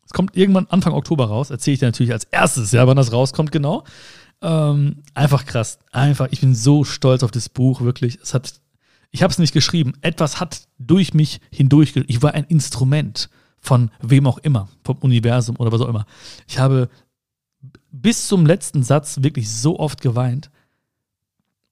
Es 0.05 0.13
kommt 0.13 0.35
irgendwann 0.35 0.67
Anfang 0.67 0.93
Oktober 0.93 1.27
raus. 1.27 1.51
Erzähle 1.51 1.73
ich 1.73 1.79
dir 1.79 1.87
natürlich 1.87 2.11
als 2.11 2.25
erstes, 2.25 2.71
ja, 2.71 2.85
wann 2.87 2.97
das 2.97 3.11
rauskommt, 3.11 3.51
genau. 3.51 3.85
Ähm, 4.41 5.03
einfach 5.13 5.45
krass. 5.45 5.79
Einfach, 5.91 6.27
ich 6.31 6.41
bin 6.41 6.55
so 6.55 6.83
stolz 6.83 7.23
auf 7.23 7.31
das 7.31 7.49
Buch, 7.49 7.81
wirklich. 7.81 8.19
Es 8.21 8.33
hat, 8.33 8.61
Ich 9.11 9.23
habe 9.23 9.31
es 9.31 9.39
nicht 9.39 9.53
geschrieben. 9.53 9.93
Etwas 10.01 10.39
hat 10.39 10.67
durch 10.77 11.13
mich 11.13 11.41
hindurch. 11.51 11.95
Ich 12.07 12.21
war 12.21 12.33
ein 12.33 12.45
Instrument 12.45 13.29
von 13.59 13.91
wem 14.01 14.27
auch 14.27 14.37
immer, 14.37 14.69
vom 14.83 14.97
Universum 14.99 15.57
oder 15.57 15.71
was 15.71 15.81
auch 15.81 15.89
immer. 15.89 16.05
Ich 16.47 16.59
habe 16.59 16.89
bis 17.91 18.27
zum 18.27 18.45
letzten 18.45 18.83
Satz 18.83 19.21
wirklich 19.21 19.51
so 19.51 19.79
oft 19.79 20.01
geweint. 20.01 20.49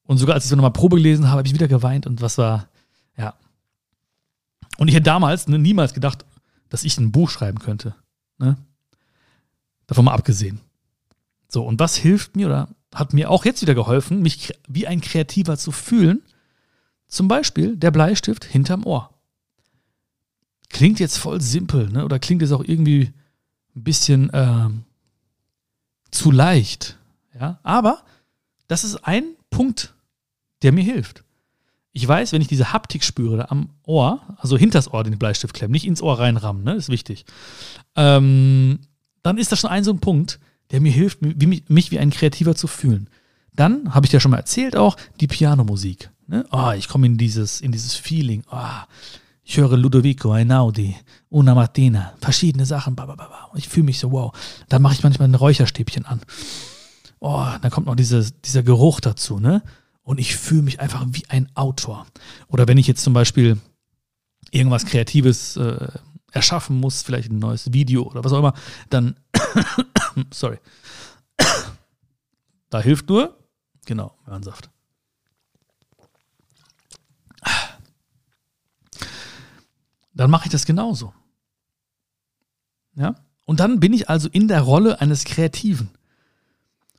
Und 0.03 0.17
sogar 0.17 0.35
als 0.35 0.45
ich 0.45 0.49
so 0.49 0.55
nochmal 0.55 0.71
Probe 0.71 0.97
gelesen 0.97 1.25
habe, 1.27 1.39
habe 1.39 1.47
ich 1.47 1.53
wieder 1.53 1.67
geweint 1.67 2.07
und 2.07 2.21
was 2.21 2.37
war, 2.37 2.67
ja. 3.17 3.33
Und 4.77 4.87
ich 4.87 4.95
hätte 4.95 5.03
damals 5.03 5.47
ne, 5.47 5.59
niemals 5.59 5.93
gedacht, 5.93 6.25
dass 6.69 6.83
ich 6.83 6.97
ein 6.97 7.11
Buch 7.11 7.29
schreiben 7.29 7.59
könnte. 7.59 7.95
Ne? 8.37 8.57
Davon 9.85 10.05
mal 10.05 10.13
abgesehen. 10.13 10.59
So, 11.47 11.63
und 11.65 11.79
was 11.79 11.95
hilft 11.95 12.35
mir 12.35 12.47
oder 12.47 12.69
hat 12.93 13.13
mir 13.13 13.29
auch 13.29 13.45
jetzt 13.45 13.61
wieder 13.61 13.75
geholfen, 13.75 14.21
mich 14.21 14.53
wie 14.67 14.87
ein 14.87 15.01
Kreativer 15.01 15.57
zu 15.57 15.71
fühlen? 15.71 16.21
Zum 17.07 17.27
Beispiel 17.27 17.77
der 17.77 17.91
Bleistift 17.91 18.43
hinterm 18.43 18.85
Ohr. 18.85 19.13
Klingt 20.69 20.99
jetzt 20.99 21.17
voll 21.17 21.39
simpel, 21.39 21.89
ne? 21.89 22.03
oder 22.03 22.19
klingt 22.19 22.41
jetzt 22.41 22.51
auch 22.51 22.63
irgendwie 22.63 23.13
ein 23.75 23.83
bisschen 23.83 24.29
äh, 24.31 24.69
zu 26.11 26.31
leicht. 26.31 26.97
Ja? 27.39 27.59
Aber 27.63 28.03
das 28.67 28.83
ist 28.83 28.97
ein 29.05 29.35
Punkt, 29.49 29.95
der 30.61 30.73
mir 30.73 30.83
hilft. 30.83 31.23
Ich 31.93 32.05
weiß, 32.07 32.33
wenn 32.33 32.41
ich 32.41 32.47
diese 32.47 32.73
Haptik 32.73 33.03
spüre 33.03 33.49
am 33.49 33.69
Ohr, 33.83 34.21
also 34.37 34.57
hinters 34.57 34.93
Ohr 34.93 35.03
den 35.03 35.17
Bleistift 35.17 35.53
klemmen, 35.53 35.71
nicht 35.71 35.87
ins 35.87 36.01
Ohr 36.01 36.19
reinrammen, 36.19 36.63
ne? 36.63 36.75
ist 36.75 36.89
wichtig, 36.89 37.25
ähm, 37.95 38.79
dann 39.23 39.37
ist 39.37 39.51
das 39.51 39.59
schon 39.59 39.69
ein 39.69 39.83
so 39.83 39.91
ein 39.91 39.99
Punkt, 39.99 40.39
der 40.71 40.81
mir 40.81 40.91
hilft, 40.91 41.19
wie, 41.21 41.63
mich 41.67 41.91
wie 41.91 41.99
ein 41.99 42.09
Kreativer 42.09 42.55
zu 42.55 42.67
fühlen. 42.67 43.09
Dann 43.53 43.93
habe 43.93 44.05
ich 44.05 44.11
dir 44.11 44.19
schon 44.19 44.31
mal 44.31 44.37
erzählt 44.37 44.75
auch 44.75 44.97
die 45.19 45.27
Pianomusik. 45.27 46.11
Ne? 46.27 46.45
Oh, 46.51 46.71
ich 46.77 46.87
komme 46.87 47.07
in 47.07 47.17
dieses, 47.17 47.61
in 47.61 47.71
dieses 47.71 47.95
Feeling. 47.95 48.43
Oh, 48.51 48.83
ich 49.43 49.57
höre 49.57 49.77
Ludovico 49.77 50.31
Einaudi, 50.31 50.95
Una 51.29 51.55
Martina, 51.55 52.13
verschiedene 52.19 52.65
Sachen. 52.65 52.95
Babababa. 52.95 53.49
Ich 53.55 53.69
fühle 53.69 53.85
mich 53.85 53.99
so, 53.99 54.11
wow. 54.11 54.33
Dann 54.67 54.81
mache 54.81 54.93
ich 54.93 55.03
manchmal 55.03 55.29
ein 55.29 55.35
Räucherstäbchen 55.35 56.05
an. 56.05 56.21
Oh, 57.19 57.47
dann 57.61 57.71
kommt 57.71 57.87
noch 57.87 57.95
diese, 57.95 58.31
dieser 58.31 58.61
Geruch 58.61 58.99
dazu, 58.99 59.39
ne? 59.39 59.63
Und 60.03 60.19
ich 60.19 60.35
fühle 60.35 60.61
mich 60.61 60.79
einfach 60.79 61.05
wie 61.11 61.23
ein 61.29 61.49
Autor. 61.55 62.05
Oder 62.47 62.67
wenn 62.67 62.77
ich 62.77 62.87
jetzt 62.87 63.03
zum 63.03 63.13
Beispiel 63.13 63.57
irgendwas 64.51 64.85
Kreatives 64.85 65.57
äh, 65.57 65.87
erschaffen 66.31 66.79
muss, 66.79 67.01
vielleicht 67.01 67.31
ein 67.31 67.39
neues 67.39 67.73
Video 67.73 68.03
oder 68.03 68.23
was 68.23 68.33
auch 68.33 68.39
immer, 68.39 68.53
dann, 68.89 69.15
sorry, 70.31 70.59
da 72.69 72.79
hilft 72.81 73.09
nur, 73.09 73.37
genau, 73.85 74.17
Möhrensaft. 74.25 74.69
Dann 80.13 80.31
mache 80.31 80.45
ich 80.45 80.51
das 80.51 80.65
genauso. 80.65 81.13
Ja? 82.95 83.15
Und 83.45 83.59
dann 83.59 83.79
bin 83.79 83.93
ich 83.93 84.09
also 84.09 84.27
in 84.29 84.47
der 84.47 84.61
Rolle 84.61 84.99
eines 84.99 85.23
Kreativen. 85.23 85.91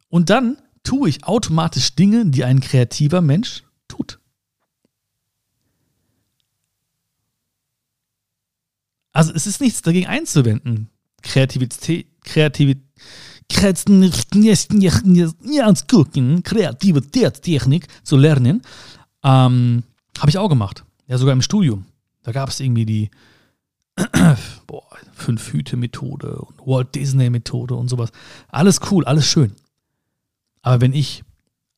Und 0.09 0.31
dann 0.31 0.57
tue 0.85 1.09
ich 1.09 1.25
automatisch 1.25 1.95
Dinge, 1.97 2.27
die 2.27 2.45
ein 2.45 2.61
kreativer 2.61 3.21
Mensch 3.21 3.65
tut. 3.89 4.21
Also 9.13 9.33
es 9.35 9.47
ist 9.49 9.61
nichts 9.61 9.83
dagegen 9.83 10.07
einzuwenden, 10.07 10.89
Kreativität, 11.23 12.07
Kreativität, 12.29 12.85
Kreativitätstechnik 16.45 17.87
zu 18.03 18.17
lernen. 18.17 18.63
Ähm, 19.25 19.83
Habe 20.19 20.31
ich 20.31 20.39
auch 20.39 20.49
gemacht. 20.49 20.85
Ja, 21.07 21.19
sogar 21.19 21.33
im 21.33 21.43
Studium. 21.43 21.87
Da 22.23 22.33
gab 22.33 22.51
es 22.51 22.61
irgendwie 22.61 22.85
die 22.85 23.11
Fünf-Hüte-Methode 25.15 26.37
und 26.37 26.59
Walt 26.67 26.95
Disney-Methode 26.95 27.75
und 27.75 27.89
sowas. 27.89 28.13
Alles 28.49 28.81
cool, 28.91 29.07
alles 29.07 29.27
schön. 29.27 29.53
Aber 30.61 30.83
wenn 30.83 30.93
ich 30.93 31.25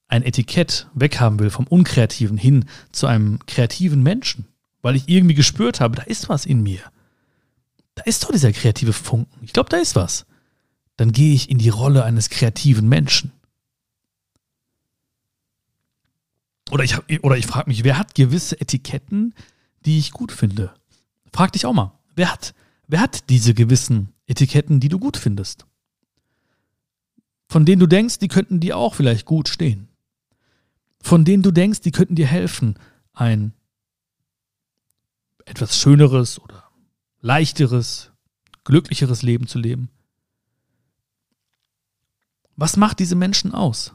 ein 0.09 0.25
Etikett 0.25 0.89
weghaben 0.95 1.39
will 1.39 1.51
vom 1.51 1.69
Unkreativen 1.69 2.37
hin 2.37 2.65
zu 2.91 3.07
einem 3.07 3.39
kreativen 3.47 4.03
Menschen, 4.03 4.47
weil 4.83 4.97
ich 4.97 5.09
irgendwie 5.09 5.37
gespürt 5.37 5.79
habe, 5.81 5.95
da 5.95 6.03
ist 6.03 6.29
was 6.29 6.45
in 6.45 6.65
mir 6.65 6.81
da 8.01 8.05
ist 8.05 8.25
doch 8.25 8.33
dieser 8.33 8.53
kreative 8.53 8.93
Funken. 8.93 9.45
Ich 9.45 9.53
glaube, 9.53 9.69
da 9.69 9.77
ist 9.77 9.95
was. 9.95 10.25
Dann 11.01 11.13
gehe 11.13 11.33
ich 11.33 11.49
in 11.49 11.57
die 11.57 11.71
Rolle 11.71 12.05
eines 12.05 12.29
kreativen 12.29 12.87
Menschen. 12.87 13.33
Oder 16.71 16.85
ich, 16.85 16.95
oder 17.23 17.39
ich 17.39 17.47
frage 17.47 17.71
mich, 17.71 17.85
wer 17.85 17.97
hat 17.97 18.15
gewisse 18.15 18.61
Etiketten, 18.61 19.33
die 19.87 19.99
ich 19.99 20.11
gut 20.11 20.31
finde? 20.31 20.75
Frag 21.33 21.53
dich 21.53 21.65
auch 21.65 21.73
mal, 21.73 21.99
wer 22.17 22.31
hat, 22.31 22.53
wer 22.87 23.01
hat 23.01 23.31
diese 23.31 23.55
gewissen 23.55 24.13
Etiketten, 24.27 24.79
die 24.79 24.91
du 24.91 24.99
gut 24.99 25.17
findest? 25.17 25.65
Von 27.49 27.65
denen 27.65 27.81
du 27.81 27.87
denkst, 27.87 28.19
die 28.19 28.29
könnten 28.29 28.61
dir 28.61 28.77
auch 28.77 28.95
vielleicht 28.95 29.25
gut 29.25 29.49
stehen. 29.49 29.89
Von 31.01 31.25
denen 31.25 31.43
du 31.43 31.51
denkst, 31.51 31.81
die 31.81 31.93
könnten 31.93 32.15
dir 32.15 32.27
helfen, 32.27 32.79
ein 33.15 33.55
etwas 35.47 35.79
Schöneres 35.79 36.39
oder 36.39 36.69
leichteres, 37.23 38.11
glücklicheres 38.65 39.23
Leben 39.23 39.47
zu 39.47 39.59
leben. 39.59 39.89
Was 42.61 42.77
macht 42.77 42.99
diese 42.99 43.15
Menschen 43.15 43.55
aus? 43.55 43.95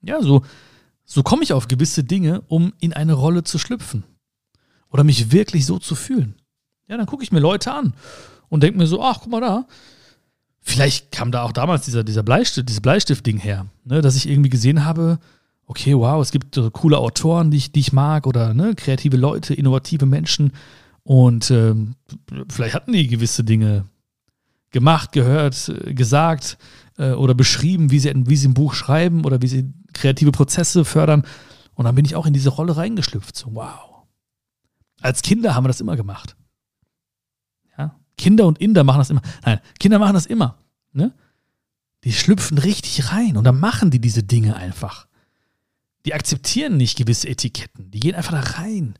Ja, 0.00 0.22
so, 0.22 0.42
so 1.04 1.22
komme 1.22 1.42
ich 1.42 1.52
auf 1.52 1.68
gewisse 1.68 2.02
Dinge, 2.02 2.40
um 2.48 2.72
in 2.80 2.94
eine 2.94 3.12
Rolle 3.12 3.44
zu 3.44 3.58
schlüpfen 3.58 4.04
oder 4.88 5.04
mich 5.04 5.32
wirklich 5.32 5.66
so 5.66 5.78
zu 5.78 5.96
fühlen. 5.96 6.36
Ja, 6.88 6.96
dann 6.96 7.04
gucke 7.04 7.22
ich 7.22 7.30
mir 7.30 7.40
Leute 7.40 7.74
an 7.74 7.92
und 8.48 8.62
denke 8.62 8.78
mir 8.78 8.86
so, 8.86 9.02
ach, 9.02 9.20
guck 9.20 9.32
mal 9.32 9.42
da. 9.42 9.66
Vielleicht 10.62 11.12
kam 11.12 11.30
da 11.30 11.42
auch 11.42 11.52
damals 11.52 11.84
dieser, 11.84 12.02
dieser 12.02 12.22
Bleistift, 12.22 12.66
dieses 12.66 12.80
Bleistift-Ding 12.80 13.36
her, 13.36 13.66
ne, 13.84 14.00
dass 14.00 14.16
ich 14.16 14.26
irgendwie 14.26 14.48
gesehen 14.48 14.86
habe, 14.86 15.18
okay, 15.66 15.94
wow, 15.94 16.22
es 16.22 16.30
gibt 16.30 16.54
so 16.54 16.70
coole 16.70 16.96
Autoren, 16.96 17.50
die 17.50 17.58
ich, 17.58 17.70
die 17.70 17.80
ich 17.80 17.92
mag 17.92 18.26
oder 18.26 18.54
ne, 18.54 18.74
kreative 18.74 19.18
Leute, 19.18 19.52
innovative 19.52 20.06
Menschen 20.06 20.52
und 21.02 21.50
ähm, 21.50 21.96
vielleicht 22.48 22.74
hatten 22.74 22.92
die 22.92 23.08
gewisse 23.08 23.44
Dinge 23.44 23.84
gemacht, 24.76 25.12
gehört, 25.12 25.72
gesagt 25.86 26.58
äh, 26.98 27.12
oder 27.12 27.32
beschrieben, 27.32 27.90
wie 27.90 27.98
sie, 27.98 28.12
wie 28.14 28.36
sie 28.36 28.48
ein 28.48 28.52
Buch 28.52 28.74
schreiben 28.74 29.24
oder 29.24 29.40
wie 29.40 29.46
sie 29.48 29.72
kreative 29.94 30.32
Prozesse 30.32 30.84
fördern. 30.84 31.24
Und 31.76 31.86
dann 31.86 31.94
bin 31.94 32.04
ich 32.04 32.14
auch 32.14 32.26
in 32.26 32.34
diese 32.34 32.50
Rolle 32.50 32.76
reingeschlüpft. 32.76 33.34
So, 33.34 33.54
wow. 33.54 34.04
Als 35.00 35.22
Kinder 35.22 35.54
haben 35.54 35.64
wir 35.64 35.68
das 35.68 35.80
immer 35.80 35.96
gemacht. 35.96 36.36
Ja? 37.78 37.98
Kinder 38.18 38.44
und 38.44 38.58
Inder 38.58 38.84
machen 38.84 38.98
das 38.98 39.08
immer. 39.08 39.22
Nein, 39.46 39.60
Kinder 39.80 39.98
machen 39.98 40.12
das 40.12 40.26
immer. 40.26 40.58
Ne? 40.92 41.14
Die 42.04 42.12
schlüpfen 42.12 42.58
richtig 42.58 43.12
rein 43.12 43.38
und 43.38 43.44
dann 43.44 43.58
machen 43.58 43.90
die 43.90 43.98
diese 43.98 44.24
Dinge 44.24 44.56
einfach. 44.56 45.08
Die 46.04 46.12
akzeptieren 46.12 46.76
nicht 46.76 46.98
gewisse 46.98 47.28
Etiketten. 47.28 47.90
Die 47.92 48.00
gehen 48.00 48.14
einfach 48.14 48.32
da 48.32 48.60
rein 48.60 48.94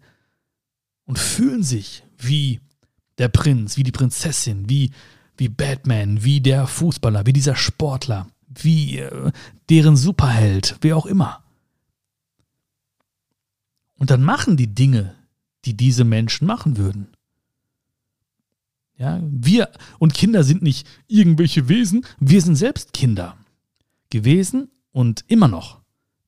und 1.04 1.18
fühlen 1.18 1.62
sich 1.62 2.02
wie 2.16 2.60
der 3.18 3.28
Prinz, 3.28 3.76
wie 3.76 3.82
die 3.82 3.92
Prinzessin, 3.92 4.70
wie, 4.70 4.90
wie 5.36 5.48
Batman, 5.48 6.24
wie 6.24 6.40
der 6.40 6.66
Fußballer, 6.66 7.26
wie 7.26 7.32
dieser 7.32 7.56
Sportler, 7.56 8.28
wie 8.48 8.98
äh, 8.98 9.32
deren 9.68 9.96
Superheld, 9.96 10.76
wer 10.80 10.96
auch 10.96 11.06
immer. 11.06 11.42
Und 13.98 14.10
dann 14.10 14.22
machen 14.22 14.56
die 14.56 14.74
Dinge, 14.74 15.14
die 15.64 15.76
diese 15.76 16.04
Menschen 16.04 16.46
machen 16.46 16.76
würden. 16.76 17.08
Ja, 18.98 19.20
wir 19.22 19.70
und 19.98 20.14
Kinder 20.14 20.42
sind 20.42 20.62
nicht 20.62 20.86
irgendwelche 21.06 21.68
Wesen, 21.68 22.06
wir 22.18 22.40
sind 22.40 22.56
selbst 22.56 22.92
Kinder 22.94 23.36
gewesen 24.10 24.70
und 24.92 25.24
immer 25.28 25.48
noch. 25.48 25.80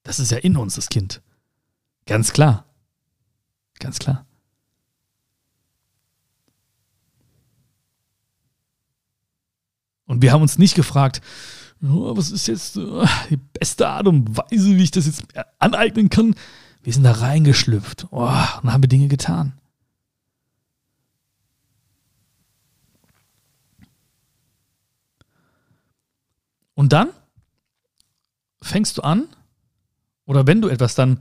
Das 0.03 0.18
ist 0.18 0.31
ja 0.31 0.38
in 0.38 0.57
uns, 0.57 0.75
das 0.75 0.88
Kind. 0.88 1.23
Ganz 2.07 2.33
klar. 2.33 2.66
Ganz 3.79 3.99
klar. 3.99 4.27
Und 10.09 10.23
wir 10.23 10.33
haben 10.33 10.42
uns 10.42 10.59
nicht 10.59 10.75
gefragt, 10.75 11.21
oh, 11.83 12.16
was 12.16 12.33
ist 12.33 12.49
jetzt 12.49 12.77
oh, 12.79 13.07
die 13.31 13.37
beste 13.37 13.87
Art 13.87 14.09
und 14.09 14.37
Weise, 14.37 14.77
wie 14.77 14.83
ich 14.83 14.90
das 14.90 15.07
jetzt 15.07 15.23
aneignen 15.61 16.11
kann. 16.11 16.35
Wir 16.83 16.92
sind 16.92 17.05
da 17.05 17.12
reingeschlüpft 17.12 18.09
oh, 18.11 18.23
und 18.62 18.73
haben 18.73 18.88
Dinge 18.88 19.07
getan. 19.07 19.53
Und 26.75 26.92
dann 26.92 27.11
fängst 28.62 28.99
du 28.99 29.03
an, 29.03 29.29
oder 30.25 30.47
wenn 30.47 30.62
du 30.62 30.68
etwas 30.68 30.94
dann 30.94 31.21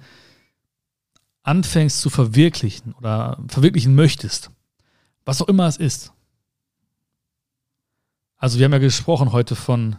anfängst 1.43 1.99
zu 1.99 2.09
verwirklichen 2.09 2.93
oder 2.93 3.43
verwirklichen 3.47 3.95
möchtest, 3.95 4.51
was 5.25 5.41
auch 5.41 5.47
immer 5.47 5.67
es 5.67 5.77
ist. 5.77 6.13
Also 8.37 8.59
wir 8.59 8.65
haben 8.65 8.73
ja 8.73 8.77
gesprochen 8.77 9.31
heute 9.31 9.55
von, 9.55 9.95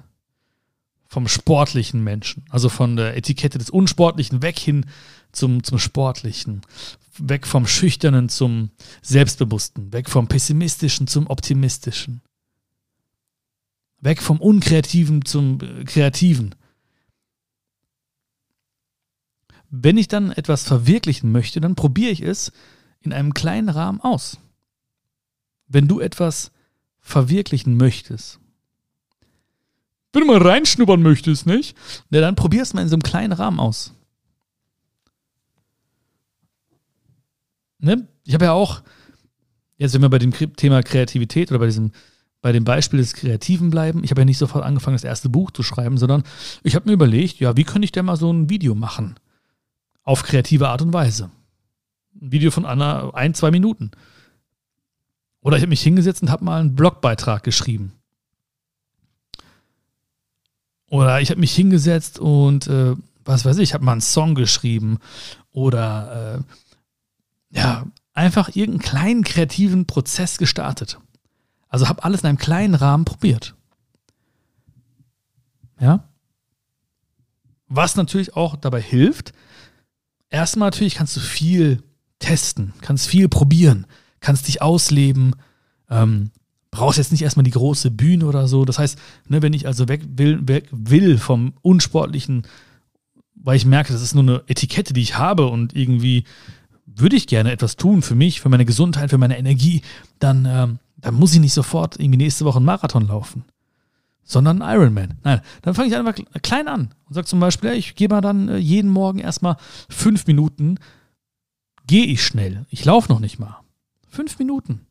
vom 1.07 1.27
sportlichen 1.27 2.05
Menschen, 2.05 2.45
also 2.51 2.69
von 2.69 2.97
der 2.97 3.17
Etikette 3.17 3.59
des 3.59 3.71
Unsportlichen 3.71 4.43
weg 4.43 4.59
hin 4.59 4.87
zum, 5.33 5.65
zum 5.65 5.79
Sportlichen, 5.79 6.63
weg 7.19 7.47
vom 7.47 7.67
Schüchternen 7.67 8.29
zum 8.29 8.71
Selbstbewussten, 9.03 9.93
weg 9.93 10.09
vom 10.09 10.29
Pessimistischen 10.29 11.09
zum 11.09 11.27
Optimistischen, 11.27 12.23
weg 14.01 14.23
vom 14.23 14.41
Unkreativen 14.41 15.25
zum 15.25 15.61
äh, 15.61 15.85
Kreativen. 15.85 16.55
Wenn 19.71 19.99
ich 19.99 20.09
dann 20.09 20.31
etwas 20.31 20.63
verwirklichen 20.63 21.33
möchte, 21.33 21.61
dann 21.61 21.75
probiere 21.75 22.13
ich 22.13 22.23
es 22.23 22.53
in 23.01 23.13
einem 23.13 23.35
kleinen 23.35 23.69
Rahmen 23.69 24.01
aus. 24.01 24.39
Wenn 25.67 25.89
du 25.89 26.01
etwas 26.01 26.53
verwirklichen 27.09 27.77
möchtest, 27.77 28.39
wenn 30.13 30.27
du 30.27 30.33
mal 30.33 30.43
reinschnuppern 30.43 31.03
möchtest, 31.03 31.47
nicht? 31.47 31.77
Ja, 32.11 32.21
dann 32.21 32.35
probier 32.35 32.63
es 32.63 32.73
mal 32.75 32.83
in 32.83 32.89
so 32.89 32.95
einem 32.95 33.03
kleinen 33.03 33.33
Rahmen 33.33 33.61
aus. 33.61 33.95
Ne? 37.79 38.09
Ich 38.25 38.35
habe 38.35 38.47
ja 38.47 38.53
auch, 38.53 38.83
jetzt 39.77 39.95
wenn 39.95 40.03
wir 40.03 40.09
bei 40.09 40.19
dem 40.19 40.33
Thema 40.33 40.83
Kreativität 40.83 41.51
oder 41.51 41.61
bei 41.61 41.67
diesem, 41.67 41.93
bei 42.41 42.53
dem 42.53 42.65
Beispiel 42.65 42.99
des 42.99 43.15
Kreativen 43.15 43.71
bleiben, 43.71 44.03
ich 44.03 44.11
habe 44.11 44.23
ja 44.23 44.25
nicht 44.25 44.39
sofort 44.39 44.65
angefangen, 44.65 44.97
das 44.97 45.05
erste 45.05 45.29
Buch 45.29 45.51
zu 45.51 45.63
schreiben, 45.63 45.99
sondern 45.99 46.23
ich 46.63 46.75
habe 46.75 46.87
mir 46.89 46.95
überlegt, 46.95 47.39
ja, 47.39 47.57
wie 47.57 47.65
könnte 47.65 47.85
ich 47.85 47.93
denn 47.93 48.07
mal 48.07 48.17
so 48.17 48.33
ein 48.33 48.49
Video 48.49 48.75
machen? 48.75 49.17
Auf 50.03 50.23
kreative 50.23 50.69
Art 50.69 50.83
und 50.83 50.93
Weise. 50.93 51.31
Ein 52.21 52.33
Video 52.33 52.51
von 52.51 52.65
einer, 52.65 53.15
ein, 53.15 53.35
zwei 53.35 53.51
Minuten. 53.51 53.91
Oder 55.49 55.57
ich 55.57 55.63
habe 55.63 55.71
mich 55.71 55.81
hingesetzt 55.81 56.21
und 56.21 56.31
habe 56.31 56.45
mal 56.45 56.61
einen 56.61 56.75
Blogbeitrag 56.75 57.43
geschrieben. 57.43 57.95
Oder 60.91 61.23
ich 61.23 61.31
habe 61.31 61.41
mich 61.41 61.55
hingesetzt 61.55 62.19
und, 62.19 62.67
äh, 62.67 62.95
was 63.25 63.47
weiß 63.47 63.57
ich, 63.57 63.73
habe 63.73 63.83
mal 63.83 63.93
einen 63.93 64.03
Song 64.03 64.35
geschrieben. 64.35 64.99
Oder, 65.51 66.45
äh, 67.51 67.57
ja, 67.57 67.87
einfach 68.13 68.55
irgendeinen 68.57 68.83
kleinen 68.83 69.25
kreativen 69.25 69.87
Prozess 69.87 70.37
gestartet. 70.37 70.99
Also 71.71 71.89
habe 71.89 72.05
alles 72.05 72.21
in 72.21 72.27
einem 72.27 72.37
kleinen 72.37 72.75
Rahmen 72.75 73.07
probiert. 73.07 73.55
Ja. 75.81 76.11
Was 77.69 77.97
natürlich 77.97 78.37
auch 78.37 78.57
dabei 78.57 78.83
hilft, 78.83 79.33
erstmal 80.29 80.67
natürlich 80.67 80.97
kannst 80.97 81.17
du 81.17 81.21
viel 81.21 81.83
testen, 82.19 82.75
kannst 82.83 83.07
viel 83.07 83.31
probieren, 83.31 83.87
kannst 84.21 84.49
dich 84.49 84.63
ausleben, 84.63 85.35
ähm, 85.91 86.31
brauchst 86.71 86.99
jetzt 86.99 87.13
nicht 87.13 87.23
erstmal 87.23 87.45
die 87.45 87.51
große 87.51 87.91
Bühne 87.91 88.27
oder 88.27 88.47
so. 88.49 88.65
Das 88.65 88.79
heißt, 88.79 88.99
ne, 89.29 89.43
wenn 89.43 89.53
ich 89.53 89.67
also 89.67 89.89
weg 89.89 90.03
will, 90.17 90.47
weg 90.47 90.69
will 90.71 91.19
vom 91.19 91.55
Unsportlichen, 91.63 92.43
weil 93.35 93.57
ich 93.57 93.65
merke, 93.65 93.93
das 93.93 94.03
ist 94.03 94.15
nur 94.15 94.23
eine 94.23 94.43
Etikette, 94.47 94.93
die 94.93 95.03
ich 95.03 95.17
habe 95.17 95.47
und 95.47 95.75
irgendwie 95.75 96.25
würde 96.87 97.17
ich 97.17 97.27
gerne 97.27 97.53
etwas 97.53 97.77
tun 97.77 98.03
für 98.03 98.15
mich, 98.15 98.41
für 98.41 98.49
meine 98.49 98.65
Gesundheit, 98.65 99.11
für 99.11 99.19
meine 99.19 99.39
Energie, 99.39 99.83
dann, 100.19 100.47
ähm, 100.47 100.79
dann 100.97 101.15
muss 101.15 101.35
ich 101.35 101.41
nicht 101.41 101.55
sofort 101.55 101.99
irgendwie 101.99 102.19
nächste 102.19 102.45
Woche 102.45 102.57
einen 102.57 102.67
Marathon 102.67 103.07
laufen, 103.07 103.45
sondern 104.25 104.63
einen 104.63 104.81
Ironman. 104.81 105.19
Nein, 105.23 105.41
dann 105.63 105.75
fange 105.75 105.89
ich 105.89 105.97
einfach 105.97 106.15
klein 106.43 106.69
an 106.69 106.91
und 107.07 107.15
sage 107.15 107.27
zum 107.27 107.41
Beispiel, 107.41 107.73
ich 107.73 107.95
gehe 107.95 108.09
mal 108.09 108.21
dann 108.21 108.49
äh, 108.49 108.57
jeden 108.57 108.91
Morgen 108.91 109.21
erstmal 109.21 109.57
fünf 109.89 110.27
Minuten, 110.27 110.79
gehe 111.87 112.07
ich 112.07 112.25
schnell. 112.25 112.67
Ich 112.69 112.85
laufe 112.85 113.11
noch 113.11 113.21
nicht 113.21 113.39
mal. 113.39 113.61
Fünf 114.09 114.39
Minuten 114.39 114.87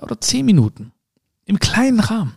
oder 0.00 0.20
zehn 0.20 0.46
Minuten. 0.46 0.92
Im 1.44 1.58
kleinen 1.58 2.00
Rahmen. 2.00 2.34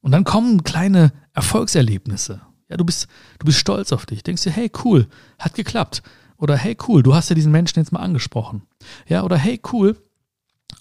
Und 0.00 0.12
dann 0.12 0.24
kommen 0.24 0.62
kleine 0.62 1.12
Erfolgserlebnisse. 1.32 2.40
Ja, 2.68 2.76
du 2.76 2.84
bist, 2.84 3.08
du 3.38 3.46
bist 3.46 3.58
stolz 3.58 3.92
auf 3.92 4.06
dich. 4.06 4.22
Denkst 4.22 4.42
dir, 4.42 4.52
hey, 4.52 4.70
cool, 4.84 5.08
hat 5.38 5.54
geklappt. 5.54 6.02
Oder 6.36 6.56
hey, 6.56 6.76
cool, 6.86 7.02
du 7.02 7.14
hast 7.14 7.28
ja 7.28 7.34
diesen 7.34 7.52
Menschen 7.52 7.78
jetzt 7.78 7.92
mal 7.92 8.00
angesprochen. 8.00 8.62
Ja, 9.08 9.24
oder 9.24 9.36
hey, 9.36 9.60
cool, 9.72 9.96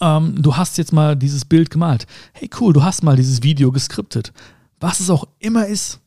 ähm, 0.01 0.41
du 0.41 0.57
hast 0.57 0.77
jetzt 0.77 0.91
mal 0.91 1.15
dieses 1.15 1.45
Bild 1.45 1.69
gemalt. 1.69 2.07
Hey, 2.33 2.49
cool, 2.59 2.73
du 2.73 2.83
hast 2.83 3.03
mal 3.03 3.15
dieses 3.15 3.43
Video 3.43 3.71
geskriptet. 3.71 4.33
Was 4.79 4.99
es 4.99 5.09
auch 5.09 5.27
immer 5.39 5.67
ist. 5.67 6.01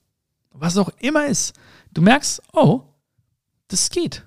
Was 0.50 0.74
es 0.74 0.78
auch 0.78 0.90
immer 1.00 1.26
ist. 1.26 1.54
Du 1.94 2.02
merkst, 2.02 2.42
oh, 2.52 2.82
das 3.68 3.90
geht. 3.90 4.24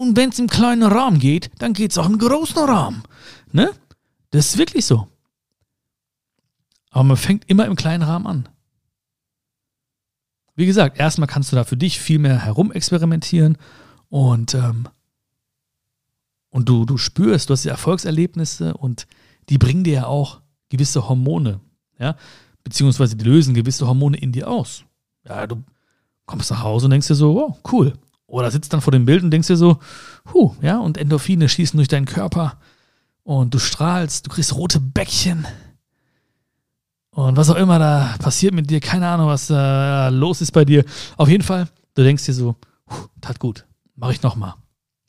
Und 0.00 0.16
wenn 0.16 0.30
es 0.30 0.38
im 0.38 0.48
kleinen 0.48 0.82
Rahmen 0.82 1.18
geht, 1.18 1.50
dann 1.58 1.74
geht 1.74 1.90
es 1.90 1.98
auch 1.98 2.06
im 2.06 2.16
großen 2.16 2.56
Rahmen. 2.56 3.02
Ne? 3.52 3.70
Das 4.30 4.46
ist 4.46 4.56
wirklich 4.56 4.86
so. 4.86 5.06
Aber 6.88 7.04
man 7.04 7.18
fängt 7.18 7.50
immer 7.50 7.66
im 7.66 7.76
kleinen 7.76 8.02
Rahmen 8.02 8.26
an. 8.26 8.48
Wie 10.54 10.64
gesagt, 10.64 10.98
erstmal 10.98 11.28
kannst 11.28 11.52
du 11.52 11.56
da 11.56 11.64
für 11.64 11.76
dich 11.76 12.00
viel 12.00 12.18
mehr 12.18 12.38
herumexperimentieren 12.38 13.58
und, 14.08 14.54
ähm, 14.54 14.88
und 16.48 16.70
du, 16.70 16.86
du 16.86 16.96
spürst, 16.96 17.50
du 17.50 17.52
hast 17.52 17.66
die 17.66 17.68
Erfolgserlebnisse 17.68 18.72
und 18.72 19.06
die 19.50 19.58
bringen 19.58 19.84
dir 19.84 19.92
ja 19.92 20.06
auch 20.06 20.40
gewisse 20.70 21.10
Hormone, 21.10 21.60
ja, 21.98 22.16
beziehungsweise 22.64 23.16
die 23.16 23.24
lösen 23.26 23.52
gewisse 23.52 23.86
Hormone 23.86 24.16
in 24.16 24.32
dir 24.32 24.48
aus. 24.48 24.82
Ja, 25.28 25.46
du 25.46 25.62
kommst 26.24 26.50
nach 26.50 26.62
Hause 26.62 26.86
und 26.86 26.92
denkst 26.92 27.08
dir 27.08 27.14
so, 27.14 27.34
wow, 27.34 27.58
cool. 27.70 27.92
Oder 28.30 28.50
sitzt 28.52 28.72
dann 28.72 28.80
vor 28.80 28.92
dem 28.92 29.04
Bild 29.04 29.24
und 29.24 29.32
denkst 29.32 29.48
dir 29.48 29.56
so, 29.56 29.80
huh, 30.32 30.54
ja, 30.62 30.78
und 30.78 30.96
Endorphine 30.96 31.48
schießen 31.48 31.76
durch 31.76 31.88
deinen 31.88 32.06
Körper 32.06 32.58
und 33.24 33.52
du 33.52 33.58
strahlst, 33.58 34.26
du 34.26 34.30
kriegst 34.30 34.54
rote 34.54 34.78
Bäckchen. 34.78 35.46
Und 37.10 37.36
was 37.36 37.50
auch 37.50 37.56
immer 37.56 37.80
da 37.80 38.14
passiert 38.20 38.54
mit 38.54 38.70
dir, 38.70 38.80
keine 38.80 39.08
Ahnung, 39.08 39.26
was 39.26 39.48
da 39.48 40.08
los 40.10 40.40
ist 40.40 40.52
bei 40.52 40.64
dir. 40.64 40.84
Auf 41.16 41.28
jeden 41.28 41.42
Fall, 41.42 41.68
du 41.94 42.04
denkst 42.04 42.24
dir 42.24 42.32
so, 42.32 42.54
tat 43.20 43.40
gut, 43.40 43.66
mach 43.96 44.10
ich 44.10 44.22
nochmal. 44.22 44.54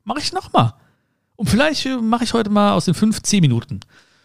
Mach 0.04 0.18
ich 0.18 0.34
nochmal. 0.34 0.74
Und 1.36 1.48
vielleicht 1.48 1.86
äh, 1.86 1.98
mache 1.98 2.24
ich 2.24 2.34
heute 2.34 2.50
mal 2.50 2.74
aus 2.74 2.86
den 2.86 2.96
fünf, 2.96 3.22
zehn 3.22 3.42
Minuten. 3.42 3.82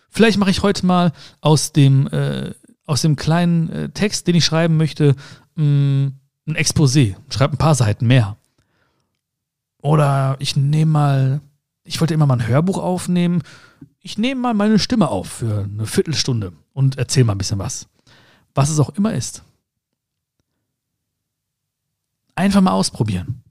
Vielleicht 0.09 0.39
mache 0.39 0.51
ich 0.51 0.63
heute 0.63 0.87
mal 0.87 1.13
aus 1.43 1.73
dem, 1.73 2.07
äh, 2.09 2.55
aus 2.87 3.03
dem 3.03 3.15
kleinen 3.15 3.69
äh, 3.69 3.89
Text, 3.91 4.27
den 4.27 4.37
ich 4.37 4.47
schreiben 4.47 4.79
möchte, 4.79 5.17
mh, 5.57 5.65
mm, 5.65 6.13
ein 6.49 6.57
Exposé. 6.57 7.17
Schreibe 7.29 7.55
ein 7.55 7.59
paar 7.59 7.75
Seiten 7.75 8.07
mehr. 8.07 8.39
Oder 9.83 10.37
ich 10.39 10.57
nehme 10.57 10.93
mal, 10.93 11.41
ich 11.85 12.01
wollte 12.01 12.15
immer 12.15 12.27
mal 12.27 12.39
ein 12.39 12.47
Hörbuch 12.47 12.79
aufnehmen 12.79 13.43
ich 14.07 14.19
nehme 14.19 14.41
mal 14.41 14.55
meine 14.55 14.79
Stimme 14.79 15.09
auf 15.09 15.27
für 15.27 15.65
eine 15.65 15.85
Viertelstunde 15.85 16.53
und 16.73 16.97
erzähle 16.97 17.25
mal 17.25 17.35
ein 17.35 17.39
bisschen 17.39 17.59
was. 17.59 17.89
Was 18.55 18.71
es 18.71 18.79
auch 18.79 18.91
immer 18.91 19.13
ist. 19.13 19.43
Einfach 22.37 22.61
mal 22.61 22.71
ausprobieren. 22.71 23.43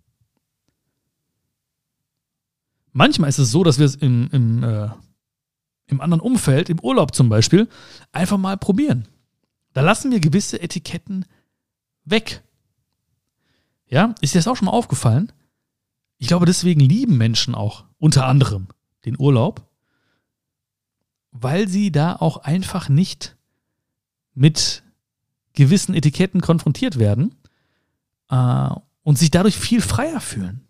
Manchmal 2.93 3.27
ist 3.27 3.38
es 3.38 3.51
so, 3.51 3.65
dass 3.65 3.79
wir 3.79 3.85
es 3.85 3.95
im, 3.95 4.29
im, 4.31 4.63
äh, 4.63 4.88
im 5.88 5.99
anderen 5.99 6.21
Umfeld, 6.21 6.69
im 6.69 6.79
Urlaub 6.79 7.13
zum 7.13 7.27
Beispiel, 7.27 7.67
einfach 8.13 8.38
mal 8.38 8.55
probieren. 8.55 9.09
Da 9.73 9.81
lassen 9.81 10.09
wir 10.09 10.21
gewisse 10.21 10.61
Etiketten 10.61 11.25
weg. 12.05 12.43
Ja, 13.88 14.15
ist 14.21 14.33
dir 14.33 14.39
das 14.39 14.47
auch 14.47 14.55
schon 14.55 14.67
mal 14.67 14.71
aufgefallen? 14.71 15.33
Ich 16.17 16.28
glaube, 16.28 16.45
deswegen 16.45 16.80
lieben 16.80 17.17
Menschen 17.17 17.56
auch 17.56 17.86
unter 17.97 18.25
anderem 18.25 18.67
den 19.06 19.19
Urlaub, 19.19 19.67
weil 21.32 21.67
sie 21.67 21.91
da 21.91 22.15
auch 22.15 22.38
einfach 22.38 22.89
nicht 22.89 23.36
mit 24.34 24.84
gewissen 25.54 25.93
Etiketten 25.93 26.41
konfrontiert 26.41 26.99
werden 26.99 27.36
äh, 28.30 28.69
und 29.04 29.17
sich 29.17 29.32
dadurch 29.32 29.56
viel 29.56 29.82
freier 29.82 30.21
fühlen. 30.21 30.62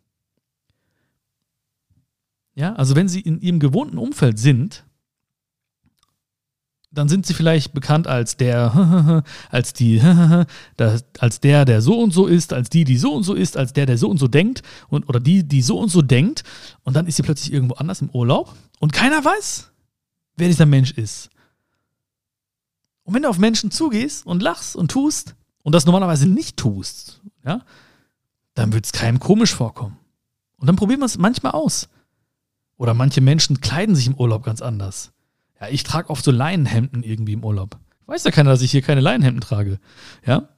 Ja, 2.55 2.73
also 2.75 2.95
wenn 2.95 3.09
sie 3.09 3.19
in 3.19 3.41
ihrem 3.41 3.59
gewohnten 3.59 3.97
Umfeld 3.97 4.39
sind, 4.39 4.85
dann 6.97 7.09
sind 7.09 7.25
sie 7.25 7.33
vielleicht 7.33 7.73
bekannt 7.73 8.07
als 8.07 8.37
der, 8.37 9.23
als 9.49 9.73
die, 9.73 10.01
als 11.19 11.39
der, 11.39 11.65
der 11.65 11.81
so 11.81 11.99
und 11.99 12.11
so 12.11 12.27
ist, 12.27 12.53
als 12.53 12.69
die, 12.69 12.83
die 12.83 12.97
so 12.97 13.13
und 13.13 13.23
so 13.23 13.33
ist, 13.33 13.57
als 13.57 13.73
der, 13.73 13.85
der 13.85 13.97
so 13.97 14.09
und 14.09 14.17
so 14.17 14.27
denkt 14.27 14.61
und 14.89 15.07
oder 15.09 15.19
die, 15.19 15.43
die 15.43 15.61
so 15.61 15.79
und 15.79 15.89
so 15.89 16.01
denkt. 16.01 16.43
Und 16.83 16.95
dann 16.95 17.07
ist 17.07 17.17
sie 17.17 17.23
plötzlich 17.23 17.53
irgendwo 17.53 17.75
anders 17.75 18.01
im 18.01 18.09
Urlaub 18.09 18.55
und 18.79 18.93
keiner 18.93 19.23
weiß, 19.23 19.71
wer 20.37 20.47
dieser 20.47 20.65
Mensch 20.65 20.91
ist. 20.91 21.29
Und 23.03 23.13
wenn 23.13 23.21
du 23.21 23.29
auf 23.29 23.37
Menschen 23.37 23.71
zugehst 23.71 24.25
und 24.25 24.41
lachst 24.41 24.75
und 24.75 24.89
tust 24.89 25.35
und 25.63 25.75
das 25.75 25.85
normalerweise 25.85 26.27
nicht 26.27 26.57
tust, 26.57 27.21
ja, 27.45 27.61
dann 28.55 28.73
wird 28.73 28.85
es 28.85 28.91
keinem 28.91 29.19
komisch 29.19 29.53
vorkommen. 29.53 29.97
Und 30.57 30.67
dann 30.67 30.75
probieren 30.75 31.01
wir 31.01 31.05
es 31.05 31.17
manchmal 31.17 31.51
aus. 31.51 31.89
Oder 32.77 32.93
manche 32.93 33.21
Menschen 33.21 33.61
kleiden 33.61 33.95
sich 33.95 34.07
im 34.07 34.15
Urlaub 34.15 34.43
ganz 34.43 34.61
anders. 34.61 35.11
Ja, 35.59 35.67
ich 35.69 35.83
trage 35.83 36.09
oft 36.09 36.23
so 36.23 36.31
Leinenhemden 36.31 37.03
irgendwie 37.03 37.33
im 37.33 37.43
Urlaub. 37.43 37.77
Weiß 38.07 38.23
ja 38.23 38.31
keiner, 38.31 38.51
dass 38.51 38.61
ich 38.61 38.71
hier 38.71 38.81
keine 38.81 39.01
Leinenhemden 39.01 39.41
trage. 39.41 39.79
Ja. 40.25 40.49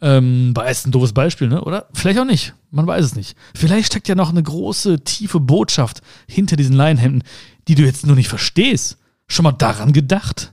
Ähm, 0.00 0.54
war 0.54 0.68
ist 0.68 0.86
ein 0.86 0.92
doofes 0.92 1.12
Beispiel, 1.12 1.48
ne? 1.48 1.62
Oder 1.64 1.88
vielleicht 1.92 2.18
auch 2.18 2.24
nicht. 2.24 2.54
Man 2.70 2.86
weiß 2.86 3.04
es 3.04 3.14
nicht. 3.14 3.36
Vielleicht 3.54 3.86
steckt 3.86 4.08
ja 4.08 4.14
noch 4.14 4.30
eine 4.30 4.42
große, 4.42 5.04
tiefe 5.04 5.40
Botschaft 5.40 6.02
hinter 6.26 6.56
diesen 6.56 6.74
Leinenhemden, 6.74 7.22
die 7.68 7.74
du 7.74 7.82
jetzt 7.82 8.06
nur 8.06 8.16
nicht 8.16 8.28
verstehst. 8.28 8.98
Schon 9.26 9.44
mal 9.44 9.52
daran 9.52 9.92
gedacht? 9.92 10.52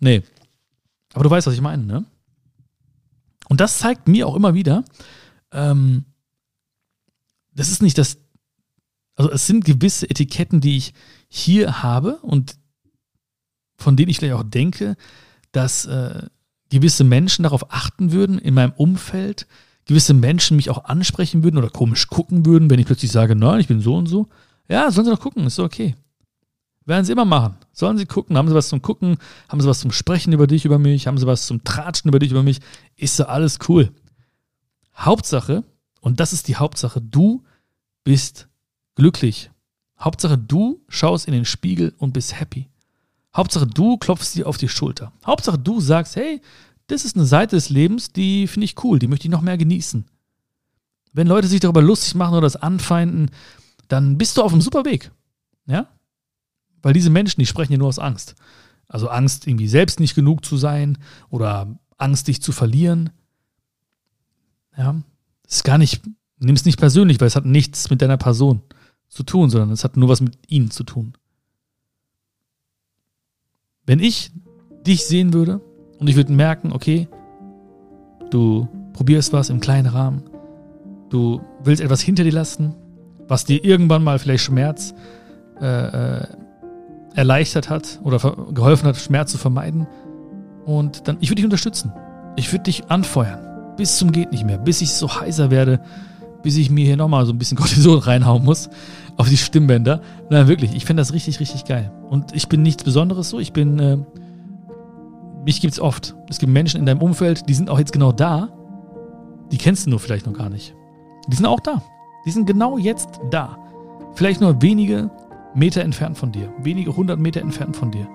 Nee. 0.00 0.22
Aber 1.14 1.24
du 1.24 1.30
weißt, 1.30 1.46
was 1.46 1.54
ich 1.54 1.60
meine, 1.60 1.84
ne? 1.84 2.04
Und 3.48 3.60
das 3.60 3.78
zeigt 3.78 4.08
mir 4.08 4.26
auch 4.26 4.34
immer 4.34 4.54
wieder, 4.54 4.84
ähm, 5.52 6.04
das 7.54 7.68
ist 7.68 7.82
nicht 7.82 7.98
das, 7.98 8.16
also 9.14 9.30
es 9.30 9.46
sind 9.46 9.64
gewisse 9.64 10.08
Etiketten, 10.08 10.60
die 10.60 10.78
ich 10.78 10.94
hier 11.28 11.82
habe 11.82 12.16
und 12.22 12.56
von 13.82 13.96
denen 13.96 14.10
ich 14.10 14.18
vielleicht 14.18 14.34
auch 14.34 14.42
denke, 14.42 14.96
dass 15.52 15.84
äh, 15.84 16.26
gewisse 16.70 17.04
Menschen 17.04 17.42
darauf 17.42 17.70
achten 17.72 18.12
würden 18.12 18.38
in 18.38 18.54
meinem 18.54 18.72
Umfeld, 18.72 19.46
gewisse 19.84 20.14
Menschen 20.14 20.56
mich 20.56 20.70
auch 20.70 20.84
ansprechen 20.84 21.44
würden 21.44 21.58
oder 21.58 21.68
komisch 21.68 22.08
gucken 22.08 22.46
würden, 22.46 22.70
wenn 22.70 22.78
ich 22.78 22.86
plötzlich 22.86 23.12
sage, 23.12 23.36
nein, 23.36 23.60
ich 23.60 23.68
bin 23.68 23.80
so 23.80 23.94
und 23.96 24.06
so. 24.06 24.28
Ja, 24.68 24.90
sollen 24.90 25.04
sie 25.04 25.12
doch 25.12 25.20
gucken, 25.20 25.44
ist 25.46 25.58
okay. 25.58 25.94
Werden 26.84 27.04
sie 27.04 27.12
immer 27.12 27.24
machen. 27.24 27.56
Sollen 27.72 27.98
sie 27.98 28.06
gucken, 28.06 28.36
haben 28.36 28.48
sie 28.48 28.54
was 28.54 28.68
zum 28.68 28.82
Gucken, 28.82 29.18
haben 29.48 29.60
sie 29.60 29.68
was 29.68 29.80
zum 29.80 29.92
Sprechen 29.92 30.32
über 30.32 30.46
dich, 30.46 30.64
über 30.64 30.78
mich, 30.78 31.06
haben 31.06 31.18
sie 31.18 31.26
was 31.26 31.46
zum 31.46 31.62
Tratschen 31.62 32.08
über 32.08 32.18
dich, 32.18 32.30
über 32.30 32.42
mich, 32.42 32.60
ist 32.96 33.16
so 33.16 33.24
alles 33.24 33.58
cool. 33.68 33.92
Hauptsache, 34.96 35.64
und 36.00 36.20
das 36.20 36.32
ist 36.32 36.48
die 36.48 36.56
Hauptsache, 36.56 37.00
du 37.00 37.44
bist 38.04 38.48
glücklich. 38.94 39.50
Hauptsache, 40.00 40.36
du 40.36 40.80
schaust 40.88 41.26
in 41.28 41.32
den 41.34 41.44
Spiegel 41.44 41.94
und 41.98 42.12
bist 42.12 42.38
happy. 42.38 42.68
Hauptsache, 43.36 43.66
du 43.66 43.96
klopfst 43.96 44.34
dir 44.34 44.46
auf 44.46 44.58
die 44.58 44.68
Schulter. 44.68 45.12
Hauptsache, 45.24 45.58
du 45.58 45.80
sagst, 45.80 46.16
hey, 46.16 46.40
das 46.86 47.04
ist 47.04 47.16
eine 47.16 47.24
Seite 47.24 47.56
des 47.56 47.70
Lebens, 47.70 48.12
die 48.12 48.46
finde 48.46 48.66
ich 48.66 48.84
cool, 48.84 48.98
die 48.98 49.08
möchte 49.08 49.26
ich 49.26 49.30
noch 49.30 49.40
mehr 49.40 49.56
genießen. 49.56 50.04
Wenn 51.12 51.26
Leute 51.26 51.48
sich 51.48 51.60
darüber 51.60 51.82
lustig 51.82 52.14
machen 52.14 52.32
oder 52.32 52.42
das 52.42 52.56
anfeinden, 52.56 53.30
dann 53.88 54.18
bist 54.18 54.36
du 54.36 54.42
auf 54.42 54.52
einem 54.52 54.62
super 54.62 54.84
Weg. 54.84 55.10
Ja? 55.66 55.88
Weil 56.82 56.92
diese 56.92 57.10
Menschen, 57.10 57.40
die 57.40 57.46
sprechen 57.46 57.72
ja 57.72 57.78
nur 57.78 57.88
aus 57.88 57.98
Angst. 57.98 58.34
Also 58.88 59.08
Angst, 59.08 59.46
irgendwie 59.46 59.68
selbst 59.68 60.00
nicht 60.00 60.14
genug 60.14 60.44
zu 60.44 60.56
sein 60.56 60.98
oder 61.30 61.78
Angst, 61.96 62.28
dich 62.28 62.42
zu 62.42 62.52
verlieren. 62.52 63.10
Ja, 64.76 64.96
das 65.44 65.56
ist 65.56 65.64
gar 65.64 65.78
nicht, 65.78 66.02
nimm 66.38 66.54
es 66.54 66.64
nicht 66.64 66.78
persönlich, 66.78 67.20
weil 67.20 67.28
es 67.28 67.36
hat 67.36 67.46
nichts 67.46 67.90
mit 67.90 68.02
deiner 68.02 68.16
Person 68.16 68.62
zu 69.08 69.22
tun, 69.22 69.50
sondern 69.50 69.70
es 69.70 69.84
hat 69.84 69.96
nur 69.96 70.08
was 70.08 70.20
mit 70.20 70.38
ihnen 70.48 70.70
zu 70.70 70.84
tun. 70.84 71.14
Wenn 73.84 73.98
ich 73.98 74.30
dich 74.86 75.04
sehen 75.04 75.32
würde 75.32 75.60
und 75.98 76.08
ich 76.08 76.16
würde 76.16 76.32
merken, 76.32 76.72
okay, 76.72 77.08
du 78.30 78.68
probierst 78.92 79.32
was 79.32 79.50
im 79.50 79.60
kleinen 79.60 79.86
Rahmen, 79.86 80.22
du 81.10 81.40
willst 81.64 81.82
etwas 81.82 82.00
hinter 82.00 82.22
dir 82.22 82.32
lassen, 82.32 82.74
was 83.26 83.44
dir 83.44 83.64
irgendwann 83.64 84.04
mal 84.04 84.18
vielleicht 84.18 84.44
Schmerz 84.44 84.94
äh, 85.60 85.66
äh, 85.66 86.26
erleichtert 87.14 87.70
hat 87.70 88.00
oder 88.04 88.18
geholfen 88.52 88.86
hat, 88.86 88.96
Schmerz 88.96 89.32
zu 89.32 89.38
vermeiden. 89.38 89.86
Und 90.64 91.08
dann, 91.08 91.16
ich 91.20 91.28
würde 91.28 91.36
dich 91.36 91.44
unterstützen. 91.44 91.92
Ich 92.36 92.52
würde 92.52 92.64
dich 92.64 92.88
anfeuern. 92.88 93.74
Bis 93.76 93.98
zum 93.98 94.12
geht 94.12 94.30
nicht 94.30 94.44
mehr. 94.44 94.58
Bis 94.58 94.80
ich 94.80 94.92
so 94.92 95.20
heiser 95.20 95.50
werde, 95.50 95.80
bis 96.42 96.56
ich 96.56 96.70
mir 96.70 96.84
hier 96.84 96.96
nochmal 96.96 97.26
so 97.26 97.32
ein 97.32 97.38
bisschen 97.38 97.56
Cortison 97.58 97.98
reinhauen 97.98 98.44
muss 98.44 98.70
auf 99.22 99.28
die 99.28 99.36
Stimmbänder. 99.36 100.00
Nein, 100.30 100.48
wirklich, 100.48 100.74
ich 100.74 100.84
finde 100.84 101.00
das 101.00 101.12
richtig, 101.12 101.38
richtig 101.38 101.64
geil. 101.64 101.92
Und 102.10 102.34
ich 102.34 102.48
bin 102.48 102.62
nichts 102.62 102.82
Besonderes 102.82 103.30
so. 103.30 103.38
Ich 103.38 103.52
bin, 103.52 103.78
äh, 103.78 103.98
mich 105.44 105.60
gibt 105.60 105.74
es 105.74 105.80
oft. 105.80 106.16
Es 106.28 106.40
gibt 106.40 106.52
Menschen 106.52 106.80
in 106.80 106.86
deinem 106.86 107.00
Umfeld, 107.00 107.48
die 107.48 107.54
sind 107.54 107.70
auch 107.70 107.78
jetzt 107.78 107.92
genau 107.92 108.10
da. 108.10 108.48
Die 109.52 109.58
kennst 109.58 109.86
du 109.86 109.90
nur 109.90 110.00
vielleicht 110.00 110.26
noch 110.26 110.32
gar 110.32 110.48
nicht. 110.48 110.74
Die 111.28 111.36
sind 111.36 111.46
auch 111.46 111.60
da. 111.60 111.80
Die 112.26 112.32
sind 112.32 112.46
genau 112.46 112.78
jetzt 112.78 113.20
da. 113.30 113.56
Vielleicht 114.14 114.40
nur 114.40 114.60
wenige 114.60 115.08
Meter 115.54 115.82
entfernt 115.82 116.18
von 116.18 116.32
dir, 116.32 116.52
wenige 116.58 116.96
hundert 116.96 117.20
Meter 117.20 117.42
entfernt 117.42 117.76
von 117.76 117.92
dir. 117.92 118.08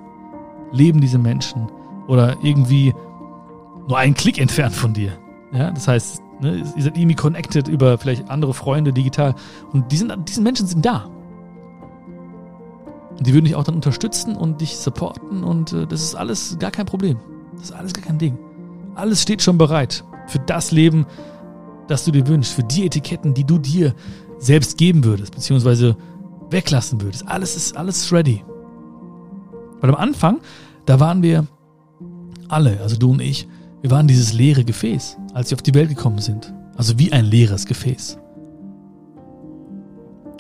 Leben 0.73 0.99
diese 0.99 1.19
Menschen 1.19 1.69
oder 2.09 2.35
irgendwie 2.43 2.93
nur 3.87 3.97
einen 3.97 4.13
Klick 4.13 4.39
entfernt 4.39 4.75
von 4.75 4.93
dir. 4.93 5.13
Ja, 5.53 5.71
das 5.71 5.87
heißt, 5.87 6.21
Ne? 6.39 6.63
Ihr 6.75 6.83
seid 6.83 6.97
irgendwie 6.97 7.15
connected 7.15 7.67
über 7.67 7.97
vielleicht 7.97 8.29
andere 8.29 8.53
Freunde 8.53 8.93
digital. 8.93 9.35
Und 9.71 9.91
die 9.91 9.97
sind, 9.97 10.13
diese 10.27 10.41
Menschen 10.41 10.67
sind 10.67 10.85
da. 10.85 11.09
Und 13.17 13.25
die 13.25 13.33
würden 13.33 13.45
dich 13.45 13.55
auch 13.55 13.63
dann 13.63 13.75
unterstützen 13.75 14.35
und 14.35 14.61
dich 14.61 14.77
supporten. 14.77 15.43
Und 15.43 15.73
äh, 15.73 15.87
das 15.87 16.01
ist 16.01 16.15
alles 16.15 16.57
gar 16.59 16.71
kein 16.71 16.85
Problem. 16.85 17.17
Das 17.53 17.65
ist 17.65 17.71
alles 17.71 17.93
gar 17.93 18.05
kein 18.05 18.17
Ding. 18.17 18.37
Alles 18.95 19.21
steht 19.21 19.41
schon 19.41 19.57
bereit 19.57 20.03
für 20.27 20.39
das 20.39 20.71
Leben, 20.71 21.05
das 21.87 22.05
du 22.05 22.11
dir 22.11 22.27
wünschst. 22.27 22.53
Für 22.53 22.63
die 22.63 22.85
Etiketten, 22.85 23.33
die 23.33 23.43
du 23.43 23.57
dir 23.57 23.95
selbst 24.37 24.77
geben 24.77 25.03
würdest, 25.03 25.33
beziehungsweise 25.33 25.97
weglassen 26.49 27.01
würdest. 27.01 27.27
Alles 27.27 27.55
ist 27.55 27.75
alles 27.75 28.11
ready. 28.11 28.43
Weil 29.81 29.89
am 29.89 29.95
Anfang, 29.95 30.39
da 30.85 30.99
waren 30.99 31.23
wir 31.23 31.47
alle, 32.49 32.79
also 32.81 32.97
du 32.97 33.11
und 33.11 33.21
ich, 33.21 33.47
wir 33.81 33.91
waren 33.91 34.07
dieses 34.07 34.33
leere 34.33 34.63
Gefäß, 34.63 35.17
als 35.33 35.51
wir 35.51 35.55
auf 35.55 35.61
die 35.61 35.73
Welt 35.73 35.89
gekommen 35.89 36.19
sind. 36.19 36.53
Also 36.75 36.97
wie 36.99 37.11
ein 37.11 37.25
leeres 37.25 37.65
Gefäß. 37.65 38.17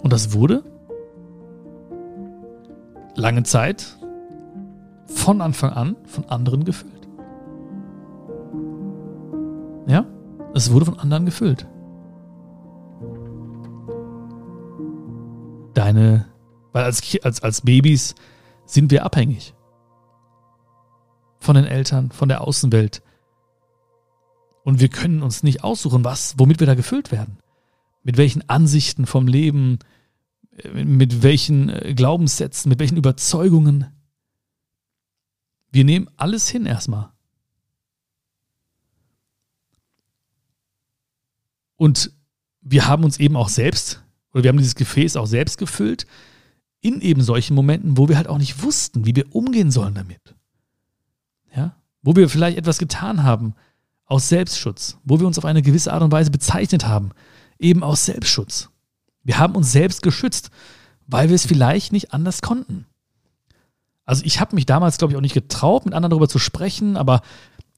Und 0.03 0.13
das 0.13 0.33
wurde 0.33 0.63
lange 3.15 3.43
Zeit 3.43 3.97
von 5.05 5.41
Anfang 5.41 5.71
an 5.71 5.95
von 6.05 6.25
anderen 6.25 6.63
gefüllt. 6.63 7.07
Ja, 9.87 10.05
es 10.53 10.71
wurde 10.71 10.85
von 10.85 10.99
anderen 10.99 11.25
gefüllt. 11.25 11.67
Deine, 15.73 16.25
weil 16.73 16.83
als, 16.83 17.01
als, 17.23 17.41
als 17.41 17.61
Babys 17.61 18.15
sind 18.65 18.91
wir 18.91 19.05
abhängig 19.05 19.53
von 21.39 21.55
den 21.55 21.65
Eltern, 21.65 22.11
von 22.11 22.27
der 22.27 22.41
Außenwelt. 22.41 23.01
Und 24.67 24.81
wir 24.81 24.89
können 24.89 25.23
uns 25.23 25.43
nicht 25.43 25.63
aussuchen, 25.63 26.03
was, 26.03 26.37
womit 26.37 26.59
wir 26.59 26.67
da 26.67 26.75
gefüllt 26.75 27.09
werden. 27.13 27.37
Mit 28.03 28.17
welchen 28.17 28.49
Ansichten 28.49 29.05
vom 29.05 29.25
Leben, 29.25 29.79
äh, 30.57 30.83
mit 30.83 31.23
welchen 31.23 31.69
äh, 31.69 31.93
Glaubenssätzen, 31.95 32.67
mit 32.67 32.77
welchen 32.77 32.97
Überzeugungen. 32.97 33.85
Wir 35.71 35.85
nehmen 35.85 36.09
alles 36.17 36.49
hin 36.49 36.65
erstmal. 36.65 37.13
Und 41.77 42.11
wir 42.59 42.87
haben 42.87 43.05
uns 43.05 43.21
eben 43.21 43.37
auch 43.37 43.47
selbst, 43.47 44.03
oder 44.33 44.43
wir 44.43 44.49
haben 44.49 44.57
dieses 44.57 44.75
Gefäß 44.75 45.15
auch 45.15 45.27
selbst 45.27 45.57
gefüllt, 45.57 46.05
in 46.81 46.99
eben 46.99 47.21
solchen 47.21 47.55
Momenten, 47.55 47.97
wo 47.97 48.09
wir 48.09 48.17
halt 48.17 48.27
auch 48.27 48.37
nicht 48.37 48.61
wussten, 48.63 49.05
wie 49.05 49.15
wir 49.15 49.33
umgehen 49.33 49.71
sollen 49.71 49.93
damit. 49.93 50.35
Ja? 51.55 51.81
Wo 52.01 52.17
wir 52.17 52.27
vielleicht 52.27 52.57
etwas 52.57 52.79
getan 52.79 53.23
haben, 53.23 53.55
aus 54.07 54.29
Selbstschutz, 54.29 54.97
wo 55.03 55.19
wir 55.19 55.27
uns 55.27 55.37
auf 55.37 55.45
eine 55.45 55.61
gewisse 55.61 55.93
Art 55.93 56.01
und 56.01 56.11
Weise 56.11 56.31
bezeichnet 56.31 56.87
haben, 56.87 57.11
eben 57.59 57.83
aus 57.83 58.05
Selbstschutz. 58.05 58.69
Wir 59.23 59.37
haben 59.37 59.55
uns 59.55 59.71
selbst 59.71 60.01
geschützt, 60.01 60.49
weil 61.05 61.29
wir 61.29 61.35
es 61.35 61.45
vielleicht 61.45 61.91
nicht 61.91 62.13
anders 62.13 62.41
konnten. 62.41 62.85
Also 64.05 64.23
ich 64.25 64.39
habe 64.39 64.55
mich 64.55 64.65
damals, 64.65 64.97
glaube 64.97 65.13
ich, 65.13 65.17
auch 65.17 65.21
nicht 65.21 65.33
getraut, 65.33 65.85
mit 65.85 65.93
anderen 65.93 66.11
darüber 66.11 66.29
zu 66.29 66.39
sprechen, 66.39 66.95
aber 66.95 67.21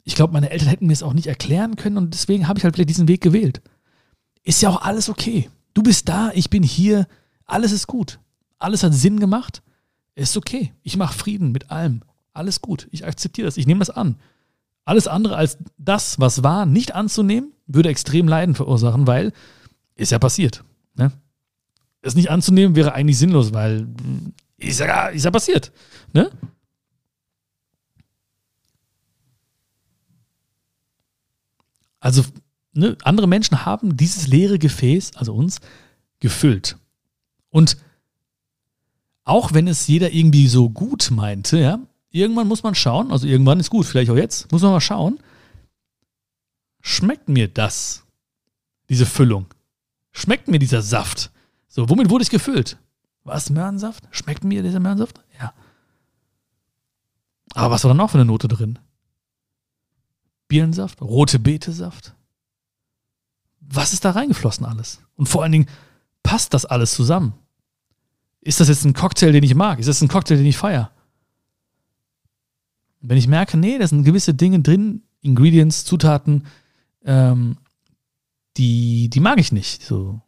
ich 0.04 0.15
glaube, 0.15 0.32
meine 0.32 0.52
Eltern 0.52 0.70
hätten 0.70 0.86
mir 0.88 0.94
es 0.94 1.04
auch 1.04 1.13
nicht 1.13 1.28
erklären 1.28 1.76
können 1.76 1.98
und 1.98 2.13
deswegen 2.13 2.48
habe 2.48 2.60
ich 2.60 2.63
halt 2.63 2.76
vielleicht 2.76 2.89
diesen 2.89 3.08
Weg 3.08 3.22
gewählt. 3.22 3.62
Ist 4.44 4.62
ja 4.62 4.70
auch 4.70 4.84
alles 4.84 5.10
okay. 5.10 5.50
Du 5.74 5.82
bist 5.82 6.08
da, 6.08 6.32
ich 6.34 6.50
bin 6.50 6.63
hier, 6.63 7.08
alles 7.46 7.72
ist 7.72 7.88
gut. 7.88 8.20
Alles 8.60 8.84
hat 8.84 8.94
Sinn 8.94 9.20
gemacht. 9.20 9.63
Ist 10.15 10.38
okay. 10.38 10.74
Ich 10.84 10.98
mache 10.98 11.18
Frieden 11.18 11.52
mit 11.52 11.72
allem. 11.72 12.02
Alles 12.34 12.62
gut. 12.62 12.88
Ich 12.92 13.06
akzeptiere 13.06 13.46
das. 13.48 13.58
Ich 13.58 13.65
nehme 13.65 13.80
das 13.80 13.89
an. 13.89 14.18
Alles 14.89 15.08
andere 15.08 15.36
als 15.36 15.60
das, 15.78 16.19
was 16.19 16.41
war, 16.41 16.65
nicht 16.65 16.95
anzunehmen, 16.95 17.54
würde 17.67 17.89
extrem 17.89 18.28
Leiden 18.28 18.56
verursachen, 18.56 19.06
weil 19.06 19.34
ist 19.93 20.12
ja 20.12 20.17
passiert. 20.17 20.63
Ne? 20.95 21.12
Es 22.02 22.15
nicht 22.15 22.32
anzunehmen 22.32 22.75
wäre 22.75 22.93
eigentlich 22.93 23.19
sinnlos, 23.19 23.54
weil 23.54 23.88
ist 24.58 24.80
ja, 24.80 25.10
ist 25.10 25.25
ja 25.25 25.30
passiert. 25.30 25.71
Ne? 26.12 26.32
Also, 31.99 32.23
ne, 32.73 32.97
andere 33.04 33.28
Menschen 33.28 33.67
haben 33.67 33.95
dieses 33.95 34.25
leere 34.25 34.58
Gefäß, 34.58 35.12
also 35.17 35.36
uns, 35.36 35.60
gefüllt. 36.19 36.80
Und 37.52 37.78
auch 39.23 39.54
wenn 39.54 39.67
es 39.67 39.86
jeder 39.86 40.12
irgendwie 40.12 40.47
so 40.47 40.71
gut 40.71 41.12
meinte, 41.12 41.60
ja, 41.60 41.80
irgendwann 42.12 42.48
muss 42.48 42.63
man 42.63 42.76
schauen, 42.76 43.12
also 43.12 43.28
irgendwann 43.28 43.60
ist 43.60 43.69
gut, 43.69 43.86
vielleicht 43.86 44.12
auch 44.12 44.15
jetzt, 44.15 44.52
muss 44.52 44.62
man 44.62 44.72
mal 44.72 44.82
schauen, 44.82 45.19
schmeckt 46.82 47.30
mir 47.30 47.48
das, 47.48 48.04
diese 48.89 49.06
Füllung? 49.06 49.48
Schmeckt 50.12 50.48
mir 50.48 50.60
dieser 50.60 50.82
Saft? 50.82 51.32
So, 51.67 51.89
womit 51.89 52.10
wurde 52.10 52.24
ich 52.24 52.30
gefüllt? 52.30 52.78
Was, 53.24 53.50
Möhrensaft? 53.50 54.08
Schmeckt 54.12 54.43
mir 54.43 54.63
dieser 54.63 54.80
Möhrensaft? 54.80 55.22
Ja. 55.39 55.54
Aber 57.54 57.72
was 57.72 57.84
war 57.84 57.89
dann 57.89 58.00
auch 58.00 58.10
für 58.10 58.17
eine 58.17 58.26
Note 58.26 58.48
drin? 58.48 58.80
Birnensaft? 60.48 61.02
Rote 61.02 61.38
Betesaft? 61.38 62.15
Was 63.60 63.93
ist 63.93 64.04
da 64.04 64.12
reingeflossen 64.12 64.65
alles? 64.65 65.00
Und 65.15 65.30
vor 65.30 65.43
allen 65.43 65.52
Dingen, 65.52 65.69
passt 66.24 66.54
das 66.54 66.65
alles 66.65 66.93
zusammen? 66.93 67.34
Ist 68.41 68.60
das 68.60 68.67
jetzt 68.67 68.86
ein 68.86 68.93
Cocktail, 68.93 69.32
den 69.32 69.43
ich 69.43 69.54
mag? 69.54 69.80
Ist 69.80 69.89
das 69.89 70.02
ein 70.02 70.08
Cocktail, 70.08 70.38
den 70.38 70.45
ich 70.45 70.58
feiere? 70.58 70.91
Wenn 73.01 73.17
ich 73.17 73.27
merke, 73.27 73.57
nee, 73.57 73.77
da 73.77 73.88
sind 73.88 74.03
gewisse 74.03 74.33
Dinge 74.33 74.59
drin, 74.59 75.03
Ingredients, 75.21 75.85
Zutaten, 75.85 76.45
ähm, 77.05 77.57
die, 78.57 79.09
die 79.09 79.19
mag 79.19 79.39
ich 79.39 79.51
nicht. 79.51 79.83
So. 79.83 80.21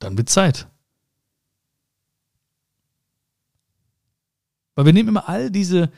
Dann 0.00 0.16
wird 0.18 0.28
Zeit. 0.28 0.68
Weil 4.74 4.86
wir 4.86 4.92
nehmen 4.92 5.08
immer 5.08 5.28
all 5.28 5.50
diese 5.50 5.90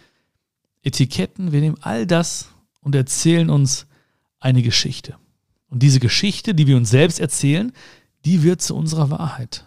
Etiketten, 0.82 1.50
wir 1.50 1.61
nehmen 1.61 1.78
all 1.80 2.06
das 2.06 2.50
und 2.80 2.94
erzählen 2.94 3.50
uns 3.50 3.87
eine 4.38 4.62
Geschichte. 4.62 5.16
Und 5.68 5.82
diese 5.82 5.98
Geschichte, 5.98 6.54
die 6.54 6.66
wir 6.66 6.76
uns 6.76 6.90
selbst 6.90 7.18
erzählen, 7.18 7.72
die 8.24 8.42
wird 8.42 8.62
zu 8.62 8.76
unserer 8.76 9.11
Wahrheit. 9.11 9.66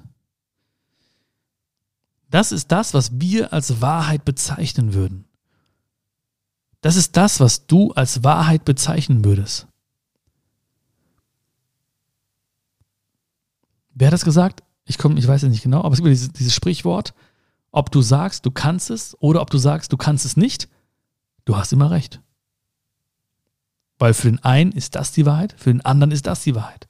Das 2.30 2.52
ist 2.52 2.72
das, 2.72 2.94
was 2.94 3.20
wir 3.20 3.54
als 3.54 3.82
Wahrheit 3.82 4.24
bezeichnen 4.24 4.94
würden. 4.94 5.26
Das 6.82 6.96
ist 6.96 7.18
das, 7.18 7.40
was 7.40 7.66
du 7.66 7.92
als 7.92 8.24
Wahrheit 8.24 8.66
bezeichnen 8.66 9.26
würdest. 9.26 9.68
Wer 13.94 14.08
hat 14.08 14.14
das 14.14 14.24
gesagt? 14.24 14.64
Ich 14.86 14.98
komme, 14.98 15.20
ich 15.20 15.28
weiß 15.28 15.44
es 15.44 15.50
nicht 15.50 15.64
genau, 15.64 15.84
aber 15.84 15.92
es 15.92 15.98
gibt 15.98 16.10
dieses, 16.10 16.32
dieses 16.32 16.56
Sprichwort, 16.56 17.14
ob 17.72 17.92
du 17.92 18.02
sagst, 18.02 18.46
du 18.46 18.52
kannst 18.52 18.90
es 18.90 19.16
oder 19.20 19.42
ob 19.42 19.50
du 19.50 19.58
sagst, 19.58 19.92
du 19.92 19.98
kannst 19.98 20.26
es 20.26 20.38
nicht, 20.38 20.70
du 21.46 21.58
hast 21.58 21.74
immer 21.74 21.92
recht. 21.92 22.22
Weil 23.98 24.14
für 24.14 24.32
den 24.32 24.44
einen 24.44 24.72
ist 24.72 24.96
das 24.96 25.12
die 25.12 25.26
Wahrheit, 25.26 25.54
für 25.58 25.72
den 25.72 25.82
anderen 25.82 26.12
ist 26.12 26.26
das 26.26 26.44
die 26.44 26.56
Wahrheit. 26.56 26.88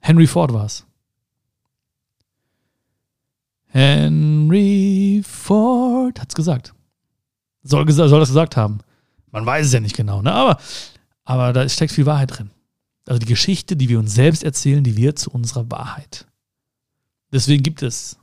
Henry 0.00 0.26
Ford 0.26 0.54
war 0.54 0.64
es. 0.64 0.87
Henry 3.68 5.22
Ford 5.24 6.20
hat 6.20 6.30
es 6.30 6.34
gesagt. 6.34 6.74
Soll, 7.62 7.90
soll 7.90 8.20
das 8.20 8.30
gesagt 8.30 8.56
haben. 8.56 8.78
Man 9.30 9.44
weiß 9.44 9.66
es 9.66 9.72
ja 9.72 9.80
nicht 9.80 9.96
genau, 9.96 10.22
ne? 10.22 10.32
aber, 10.32 10.58
aber 11.24 11.52
da 11.52 11.68
steckt 11.68 11.92
viel 11.92 12.06
Wahrheit 12.06 12.38
drin. 12.38 12.50
Also 13.06 13.18
die 13.18 13.26
Geschichte, 13.26 13.76
die 13.76 13.88
wir 13.88 13.98
uns 13.98 14.14
selbst 14.14 14.42
erzählen, 14.42 14.84
die 14.84 14.96
wird 14.96 15.18
zu 15.18 15.30
unserer 15.30 15.70
Wahrheit. 15.70 16.26
Deswegen 17.32 17.62
gibt 17.62 17.82
es 17.82 18.18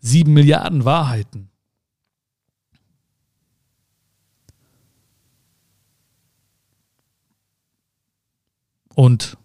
sieben 0.00 0.32
Milliarden 0.32 0.84
Wahrheiten. 0.84 1.50
Und 8.94 9.36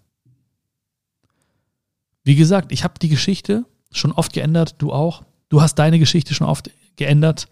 wie 2.23 2.35
gesagt, 2.35 2.71
ich 2.71 2.83
habe 2.83 2.97
die 2.99 3.09
Geschichte 3.09 3.65
schon 3.93 4.11
oft 4.11 4.33
geändert, 4.33 4.75
du 4.79 4.91
auch. 4.91 5.23
Du 5.49 5.61
hast 5.61 5.75
deine 5.75 5.99
Geschichte 5.99 6.33
schon 6.33 6.47
oft 6.47 6.69
geändert. 6.95 7.47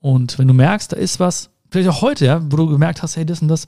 Und 0.00 0.38
wenn 0.38 0.48
du 0.48 0.54
merkst, 0.54 0.92
da 0.92 0.96
ist 0.96 1.20
was, 1.20 1.50
vielleicht 1.70 1.88
auch 1.88 2.02
heute, 2.02 2.26
ja, 2.26 2.42
wo 2.50 2.56
du 2.56 2.66
gemerkt 2.66 3.02
hast, 3.02 3.16
hey, 3.16 3.24
das 3.24 3.42
und 3.42 3.48
das 3.48 3.66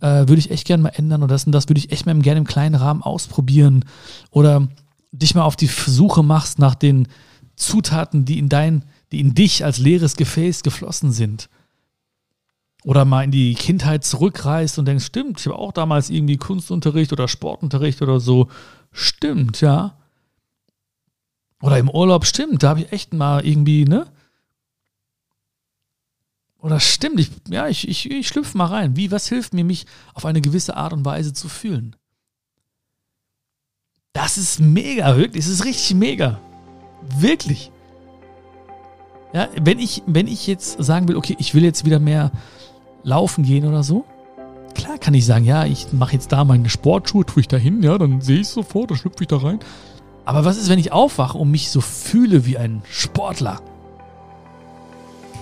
äh, 0.00 0.28
würde 0.28 0.38
ich 0.38 0.50
echt 0.50 0.66
gerne 0.66 0.82
mal 0.82 0.90
ändern 0.90 1.22
oder 1.22 1.34
das 1.34 1.44
und 1.44 1.52
das 1.52 1.68
würde 1.68 1.78
ich 1.78 1.90
echt 1.90 2.06
mal 2.06 2.18
gerne 2.18 2.38
im 2.38 2.46
kleinen 2.46 2.74
Rahmen 2.74 3.02
ausprobieren 3.02 3.84
oder 4.30 4.68
dich 5.12 5.34
mal 5.34 5.44
auf 5.44 5.56
die 5.56 5.66
Suche 5.66 6.22
machst 6.22 6.58
nach 6.58 6.74
den 6.74 7.08
Zutaten, 7.56 8.24
die 8.24 8.38
in 8.38 8.48
dein, 8.48 8.84
die 9.10 9.20
in 9.20 9.34
dich 9.34 9.64
als 9.64 9.78
leeres 9.78 10.16
Gefäß 10.16 10.62
geflossen 10.62 11.12
sind. 11.12 11.48
Oder 12.84 13.04
mal 13.04 13.24
in 13.24 13.32
die 13.32 13.54
Kindheit 13.54 14.04
zurückreist 14.04 14.78
und 14.78 14.86
denkst, 14.86 15.06
stimmt, 15.06 15.40
ich 15.40 15.46
habe 15.46 15.58
auch 15.58 15.72
damals 15.72 16.10
irgendwie 16.10 16.36
Kunstunterricht 16.36 17.12
oder 17.12 17.26
Sportunterricht 17.26 18.02
oder 18.02 18.20
so. 18.20 18.48
Stimmt, 18.92 19.60
ja. 19.60 19.97
Oder 21.60 21.78
im 21.78 21.90
Urlaub, 21.90 22.24
stimmt, 22.24 22.62
da 22.62 22.70
habe 22.70 22.80
ich 22.80 22.92
echt 22.92 23.12
mal 23.12 23.44
irgendwie, 23.44 23.84
ne? 23.84 24.06
Oder 26.60 26.80
stimmt, 26.80 27.20
ich, 27.20 27.30
ja, 27.48 27.68
ich, 27.68 27.88
ich, 27.88 28.10
ich 28.10 28.28
schlüpfe 28.28 28.56
mal 28.58 28.66
rein. 28.66 28.96
Wie, 28.96 29.10
was 29.10 29.28
hilft 29.28 29.54
mir, 29.54 29.64
mich 29.64 29.86
auf 30.14 30.24
eine 30.24 30.40
gewisse 30.40 30.76
Art 30.76 30.92
und 30.92 31.04
Weise 31.04 31.32
zu 31.32 31.48
fühlen? 31.48 31.96
Das 34.12 34.36
ist 34.36 34.58
mega, 34.58 35.16
wirklich. 35.16 35.44
Das 35.44 35.52
ist 35.52 35.64
richtig 35.64 35.94
mega. 35.94 36.40
Wirklich. 37.18 37.70
Ja, 39.32 39.48
wenn 39.62 39.78
ich, 39.78 40.02
wenn 40.06 40.26
ich 40.26 40.46
jetzt 40.46 40.82
sagen 40.82 41.06
will, 41.06 41.16
okay, 41.16 41.36
ich 41.38 41.54
will 41.54 41.62
jetzt 41.62 41.84
wieder 41.84 42.00
mehr 42.00 42.32
laufen 43.04 43.44
gehen 43.44 43.66
oder 43.66 43.84
so, 43.84 44.04
klar 44.74 44.98
kann 44.98 45.14
ich 45.14 45.26
sagen, 45.26 45.44
ja, 45.44 45.64
ich 45.64 45.92
mache 45.92 46.14
jetzt 46.14 46.32
da 46.32 46.44
meine 46.44 46.70
Sportschuhe, 46.70 47.24
tue 47.24 47.42
ich 47.42 47.48
da 47.48 47.56
hin, 47.56 47.82
ja, 47.82 47.96
dann 47.98 48.20
sehe 48.20 48.40
ich 48.40 48.48
sofort, 48.48 48.90
dann 48.90 48.98
schlüpfe 48.98 49.22
ich 49.22 49.28
da 49.28 49.36
rein. 49.36 49.60
Aber 50.28 50.44
was 50.44 50.58
ist, 50.58 50.68
wenn 50.68 50.78
ich 50.78 50.92
aufwache 50.92 51.38
und 51.38 51.50
mich 51.50 51.70
so 51.70 51.80
fühle 51.80 52.44
wie 52.44 52.58
ein 52.58 52.82
Sportler? 52.90 53.62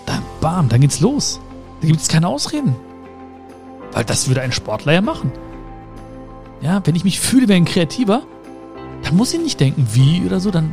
Dann 0.07 0.22
bam, 0.40 0.68
dann 0.68 0.81
geht's 0.81 1.01
los. 1.01 1.40
Da 1.81 1.88
gibt 1.88 2.01
es 2.01 2.07
keine 2.07 2.29
Ausreden. 2.29 2.77
Weil 3.90 4.05
das 4.05 4.29
würde 4.29 4.42
ein 4.42 4.53
Sportler 4.53 4.92
ja 4.92 5.01
machen. 5.01 5.33
Ja, 6.61 6.81
wenn 6.85 6.94
ich 6.94 7.03
mich 7.03 7.18
fühle 7.18 7.49
wie 7.49 7.55
ein 7.55 7.64
Kreativer, 7.64 8.22
dann 9.03 9.16
muss 9.16 9.35
ich 9.35 9.40
nicht 9.40 9.59
denken, 9.59 9.88
wie 9.92 10.25
oder 10.25 10.38
so, 10.38 10.53
dann 10.53 10.72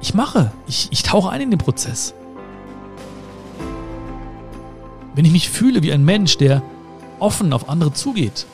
ich 0.00 0.14
mache. 0.14 0.50
Ich, 0.66 0.88
ich 0.90 1.02
tauche 1.02 1.28
ein 1.28 1.42
in 1.42 1.50
den 1.50 1.58
Prozess. 1.58 2.14
Wenn 5.14 5.26
ich 5.26 5.32
mich 5.32 5.50
fühle 5.50 5.82
wie 5.82 5.92
ein 5.92 6.06
Mensch, 6.06 6.38
der 6.38 6.62
offen 7.18 7.52
auf 7.52 7.68
andere 7.68 7.92
zugeht, 7.92 8.46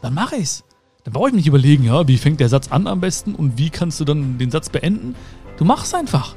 dann 0.00 0.14
mache 0.14 0.36
ich's. 0.36 0.64
Dann 1.04 1.12
brauche 1.12 1.28
ich 1.28 1.34
mich 1.34 1.46
überlegen, 1.46 1.84
ja, 1.84 2.08
wie 2.08 2.16
fängt 2.16 2.40
der 2.40 2.48
Satz 2.48 2.72
an 2.72 2.86
am 2.86 3.00
besten 3.00 3.34
und 3.34 3.58
wie 3.58 3.68
kannst 3.68 4.00
du 4.00 4.06
dann 4.06 4.38
den 4.38 4.50
Satz 4.50 4.70
beenden. 4.70 5.14
Du 5.58 5.64
machst 5.66 5.94
einfach. 5.94 6.34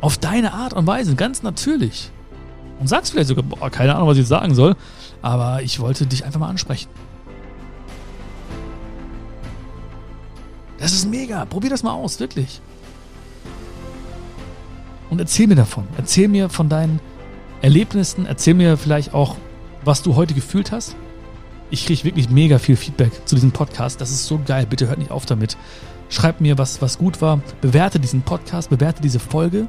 Auf 0.00 0.16
deine 0.16 0.54
Art 0.54 0.72
und 0.72 0.86
Weise, 0.86 1.14
ganz 1.14 1.42
natürlich. 1.42 2.10
Und 2.80 2.88
sagst 2.88 3.12
vielleicht 3.12 3.28
sogar, 3.28 3.44
boah, 3.44 3.70
keine 3.70 3.94
Ahnung, 3.94 4.08
was 4.08 4.16
ich 4.16 4.26
sagen 4.26 4.54
soll, 4.54 4.76
aber 5.20 5.62
ich 5.62 5.78
wollte 5.78 6.06
dich 6.06 6.24
einfach 6.24 6.40
mal 6.40 6.48
ansprechen. 6.48 6.88
Das 10.78 10.92
ist 10.92 11.08
mega. 11.08 11.44
Probier 11.44 11.70
das 11.70 11.82
mal 11.82 11.92
aus, 11.92 12.18
wirklich. 12.18 12.60
Und 15.10 15.18
erzähl 15.18 15.46
mir 15.46 15.54
davon. 15.54 15.84
Erzähl 15.98 16.28
mir 16.28 16.48
von 16.48 16.68
deinen 16.70 17.00
Erlebnissen. 17.60 18.24
Erzähl 18.26 18.54
mir 18.54 18.76
vielleicht 18.78 19.12
auch, 19.12 19.36
was 19.84 20.02
du 20.02 20.16
heute 20.16 20.32
gefühlt 20.34 20.72
hast. 20.72 20.96
Ich 21.70 21.86
kriege 21.86 22.04
wirklich 22.04 22.30
mega 22.30 22.58
viel 22.58 22.76
Feedback 22.76 23.12
zu 23.24 23.34
diesem 23.34 23.50
Podcast. 23.50 24.00
Das 24.00 24.10
ist 24.10 24.26
so 24.26 24.40
geil. 24.44 24.66
Bitte 24.68 24.88
hört 24.88 24.98
nicht 24.98 25.10
auf 25.10 25.26
damit. 25.26 25.56
Schreibt 26.08 26.40
mir, 26.40 26.58
was, 26.58 26.80
was 26.80 26.98
gut 26.98 27.20
war. 27.20 27.40
Bewerte 27.60 27.98
diesen 27.98 28.22
Podcast, 28.22 28.70
bewerte 28.70 29.02
diese 29.02 29.18
Folge. 29.18 29.66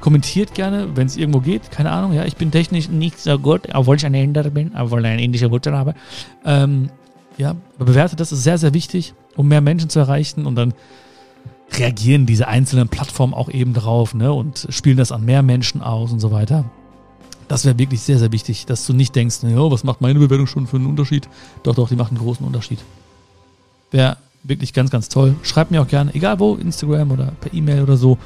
Kommentiert 0.00 0.54
gerne, 0.54 0.96
wenn 0.96 1.06
es 1.06 1.16
irgendwo 1.16 1.40
geht. 1.40 1.70
Keine 1.70 1.90
Ahnung, 1.90 2.12
ja, 2.12 2.24
ich 2.24 2.36
bin 2.36 2.50
technisch 2.50 2.88
nicht 2.88 3.18
so 3.18 3.38
gut, 3.38 3.68
obwohl 3.74 3.96
ich 3.96 4.06
ein 4.06 4.14
Inder 4.14 4.44
bin, 4.50 4.72
obwohl 4.76 5.00
ich 5.00 5.06
eine 5.06 5.22
indische 5.22 5.48
Mutter 5.48 5.76
habe. 5.76 5.94
Ähm, 6.44 6.90
ja, 7.36 7.56
bewerte 7.78 8.16
das 8.16 8.32
ist 8.32 8.42
sehr, 8.42 8.58
sehr 8.58 8.74
wichtig, 8.74 9.14
um 9.36 9.48
mehr 9.48 9.60
Menschen 9.60 9.88
zu 9.88 9.98
erreichen 9.98 10.46
und 10.46 10.56
dann 10.56 10.74
reagieren 11.72 12.26
diese 12.26 12.48
einzelnen 12.48 12.88
Plattformen 12.88 13.34
auch 13.34 13.48
eben 13.48 13.74
drauf 13.74 14.14
ne, 14.14 14.32
und 14.32 14.66
spielen 14.70 14.96
das 14.96 15.12
an 15.12 15.24
mehr 15.24 15.42
Menschen 15.42 15.82
aus 15.82 16.12
und 16.12 16.20
so 16.20 16.30
weiter. 16.30 16.64
Das 17.50 17.64
wäre 17.64 17.76
wirklich 17.80 18.00
sehr, 18.02 18.20
sehr 18.20 18.30
wichtig, 18.30 18.64
dass 18.66 18.86
du 18.86 18.92
nicht 18.92 19.16
denkst, 19.16 19.38
ja, 19.42 19.70
was 19.72 19.82
macht 19.82 20.00
meine 20.00 20.20
Bewertung 20.20 20.46
schon 20.46 20.68
für 20.68 20.76
einen 20.76 20.86
Unterschied? 20.86 21.28
Doch, 21.64 21.74
doch, 21.74 21.88
die 21.88 21.96
macht 21.96 22.12
einen 22.12 22.20
großen 22.20 22.46
Unterschied. 22.46 22.78
Wäre 23.90 24.18
wirklich 24.44 24.72
ganz, 24.72 24.92
ganz 24.92 25.08
toll. 25.08 25.34
Schreib 25.42 25.72
mir 25.72 25.82
auch 25.82 25.88
gerne, 25.88 26.14
egal 26.14 26.38
wo, 26.38 26.54
Instagram 26.54 27.10
oder 27.10 27.32
per 27.40 27.52
E-Mail 27.52 27.82
oder 27.82 27.96
so, 27.96 28.18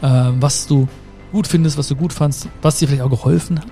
äh, 0.00 0.30
was 0.40 0.66
du 0.66 0.88
gut 1.30 1.46
findest, 1.46 1.76
was 1.76 1.88
du 1.88 1.94
gut 1.94 2.14
fandst, 2.14 2.48
was 2.62 2.78
dir 2.78 2.88
vielleicht 2.88 3.02
auch 3.02 3.10
geholfen 3.10 3.58
hat. 3.58 3.70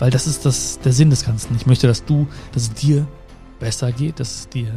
Weil 0.00 0.10
das 0.10 0.26
ist 0.26 0.44
das, 0.44 0.80
der 0.80 0.92
Sinn 0.92 1.10
des 1.10 1.24
Ganzen. 1.24 1.54
Ich 1.54 1.66
möchte, 1.66 1.86
dass 1.86 2.04
du, 2.04 2.26
dass 2.50 2.64
es 2.64 2.72
dir 2.72 3.06
besser 3.60 3.92
geht, 3.92 4.18
dass 4.18 4.40
es 4.40 4.48
dir 4.48 4.72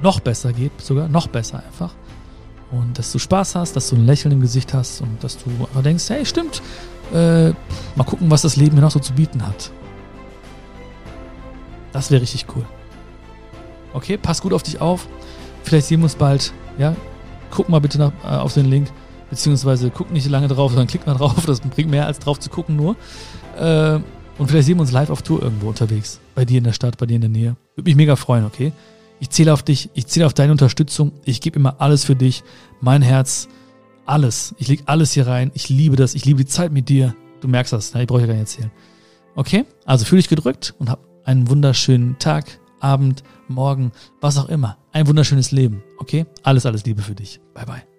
noch 0.00 0.18
besser 0.20 0.54
geht, 0.54 0.80
sogar 0.80 1.08
noch 1.08 1.26
besser 1.26 1.62
einfach. 1.62 1.92
Und 2.70 2.98
dass 2.98 3.12
du 3.12 3.18
Spaß 3.18 3.54
hast, 3.54 3.76
dass 3.76 3.88
du 3.90 3.96
ein 3.96 4.06
Lächeln 4.06 4.32
im 4.32 4.40
Gesicht 4.40 4.74
hast 4.74 5.00
und 5.00 5.22
dass 5.22 5.38
du 5.38 5.50
aber 5.72 5.82
denkst, 5.82 6.08
hey, 6.08 6.26
stimmt, 6.26 6.62
äh, 7.12 7.50
mal 7.94 8.04
gucken, 8.04 8.30
was 8.30 8.42
das 8.42 8.56
Leben 8.56 8.74
mir 8.74 8.82
noch 8.82 8.90
so 8.90 8.98
zu 8.98 9.12
bieten 9.12 9.46
hat. 9.46 9.70
Das 11.92 12.10
wäre 12.10 12.20
richtig 12.22 12.46
cool. 12.54 12.64
Okay, 13.92 14.18
pass 14.18 14.42
gut 14.42 14.52
auf 14.52 14.62
dich 14.62 14.80
auf. 14.80 15.08
Vielleicht 15.62 15.86
sehen 15.86 16.00
wir 16.00 16.04
uns 16.04 16.16
bald. 16.16 16.52
Ja, 16.78 16.94
guck 17.50 17.68
mal 17.68 17.80
bitte 17.80 17.98
nach, 17.98 18.12
äh, 18.24 18.36
auf 18.36 18.52
den 18.54 18.66
Link. 18.66 18.88
Beziehungsweise 19.30 19.90
guck 19.90 20.10
nicht 20.10 20.28
lange 20.28 20.48
drauf, 20.48 20.72
sondern 20.72 20.88
klick 20.88 21.06
mal 21.06 21.14
drauf. 21.18 21.46
Das 21.46 21.60
bringt 21.60 21.90
mehr 21.90 22.06
als 22.06 22.18
drauf 22.18 22.38
zu 22.38 22.50
gucken 22.50 22.76
nur. 22.76 22.96
Äh, 23.58 24.00
und 24.38 24.48
vielleicht 24.48 24.66
sehen 24.66 24.76
wir 24.76 24.82
uns 24.82 24.92
live 24.92 25.10
auf 25.10 25.22
Tour 25.22 25.42
irgendwo 25.42 25.68
unterwegs. 25.68 26.20
Bei 26.34 26.44
dir 26.44 26.58
in 26.58 26.64
der 26.64 26.72
Stadt, 26.72 26.98
bei 26.98 27.06
dir 27.06 27.14
in 27.14 27.22
der 27.22 27.30
Nähe. 27.30 27.56
Würde 27.74 27.88
mich 27.88 27.96
mega 27.96 28.16
freuen, 28.16 28.44
okay? 28.44 28.72
Ich 29.18 29.30
zähle 29.30 29.52
auf 29.52 29.62
dich, 29.62 29.90
ich 29.94 30.06
zähle 30.06 30.26
auf 30.26 30.34
deine 30.34 30.52
Unterstützung. 30.52 31.12
Ich 31.24 31.40
gebe 31.40 31.58
immer 31.58 31.80
alles 31.80 32.04
für 32.04 32.16
dich. 32.16 32.44
Mein 32.80 33.02
Herz, 33.02 33.48
alles. 34.04 34.54
Ich 34.58 34.68
lege 34.68 34.84
alles 34.86 35.12
hier 35.12 35.26
rein. 35.26 35.50
Ich 35.54 35.68
liebe 35.68 35.96
das. 35.96 36.14
Ich 36.14 36.24
liebe 36.24 36.44
die 36.44 36.50
Zeit 36.50 36.72
mit 36.72 36.88
dir. 36.88 37.14
Du 37.40 37.48
merkst 37.48 37.72
das. 37.72 37.94
Ich 37.94 38.06
brauche 38.06 38.20
ja 38.20 38.26
gar 38.26 38.34
nicht 38.34 38.42
erzählen. 38.42 38.70
Okay? 39.34 39.64
Also 39.84 40.04
fühle 40.04 40.20
dich 40.20 40.28
gedrückt 40.28 40.74
und 40.78 40.90
hab 40.90 41.00
einen 41.24 41.48
wunderschönen 41.48 42.18
Tag, 42.18 42.60
Abend, 42.80 43.22
Morgen, 43.48 43.92
was 44.20 44.38
auch 44.38 44.48
immer. 44.48 44.78
Ein 44.92 45.06
wunderschönes 45.06 45.50
Leben. 45.50 45.82
Okay? 45.98 46.26
Alles, 46.42 46.66
alles 46.66 46.84
Liebe 46.84 47.02
für 47.02 47.14
dich. 47.14 47.40
Bye, 47.54 47.66
bye. 47.66 47.95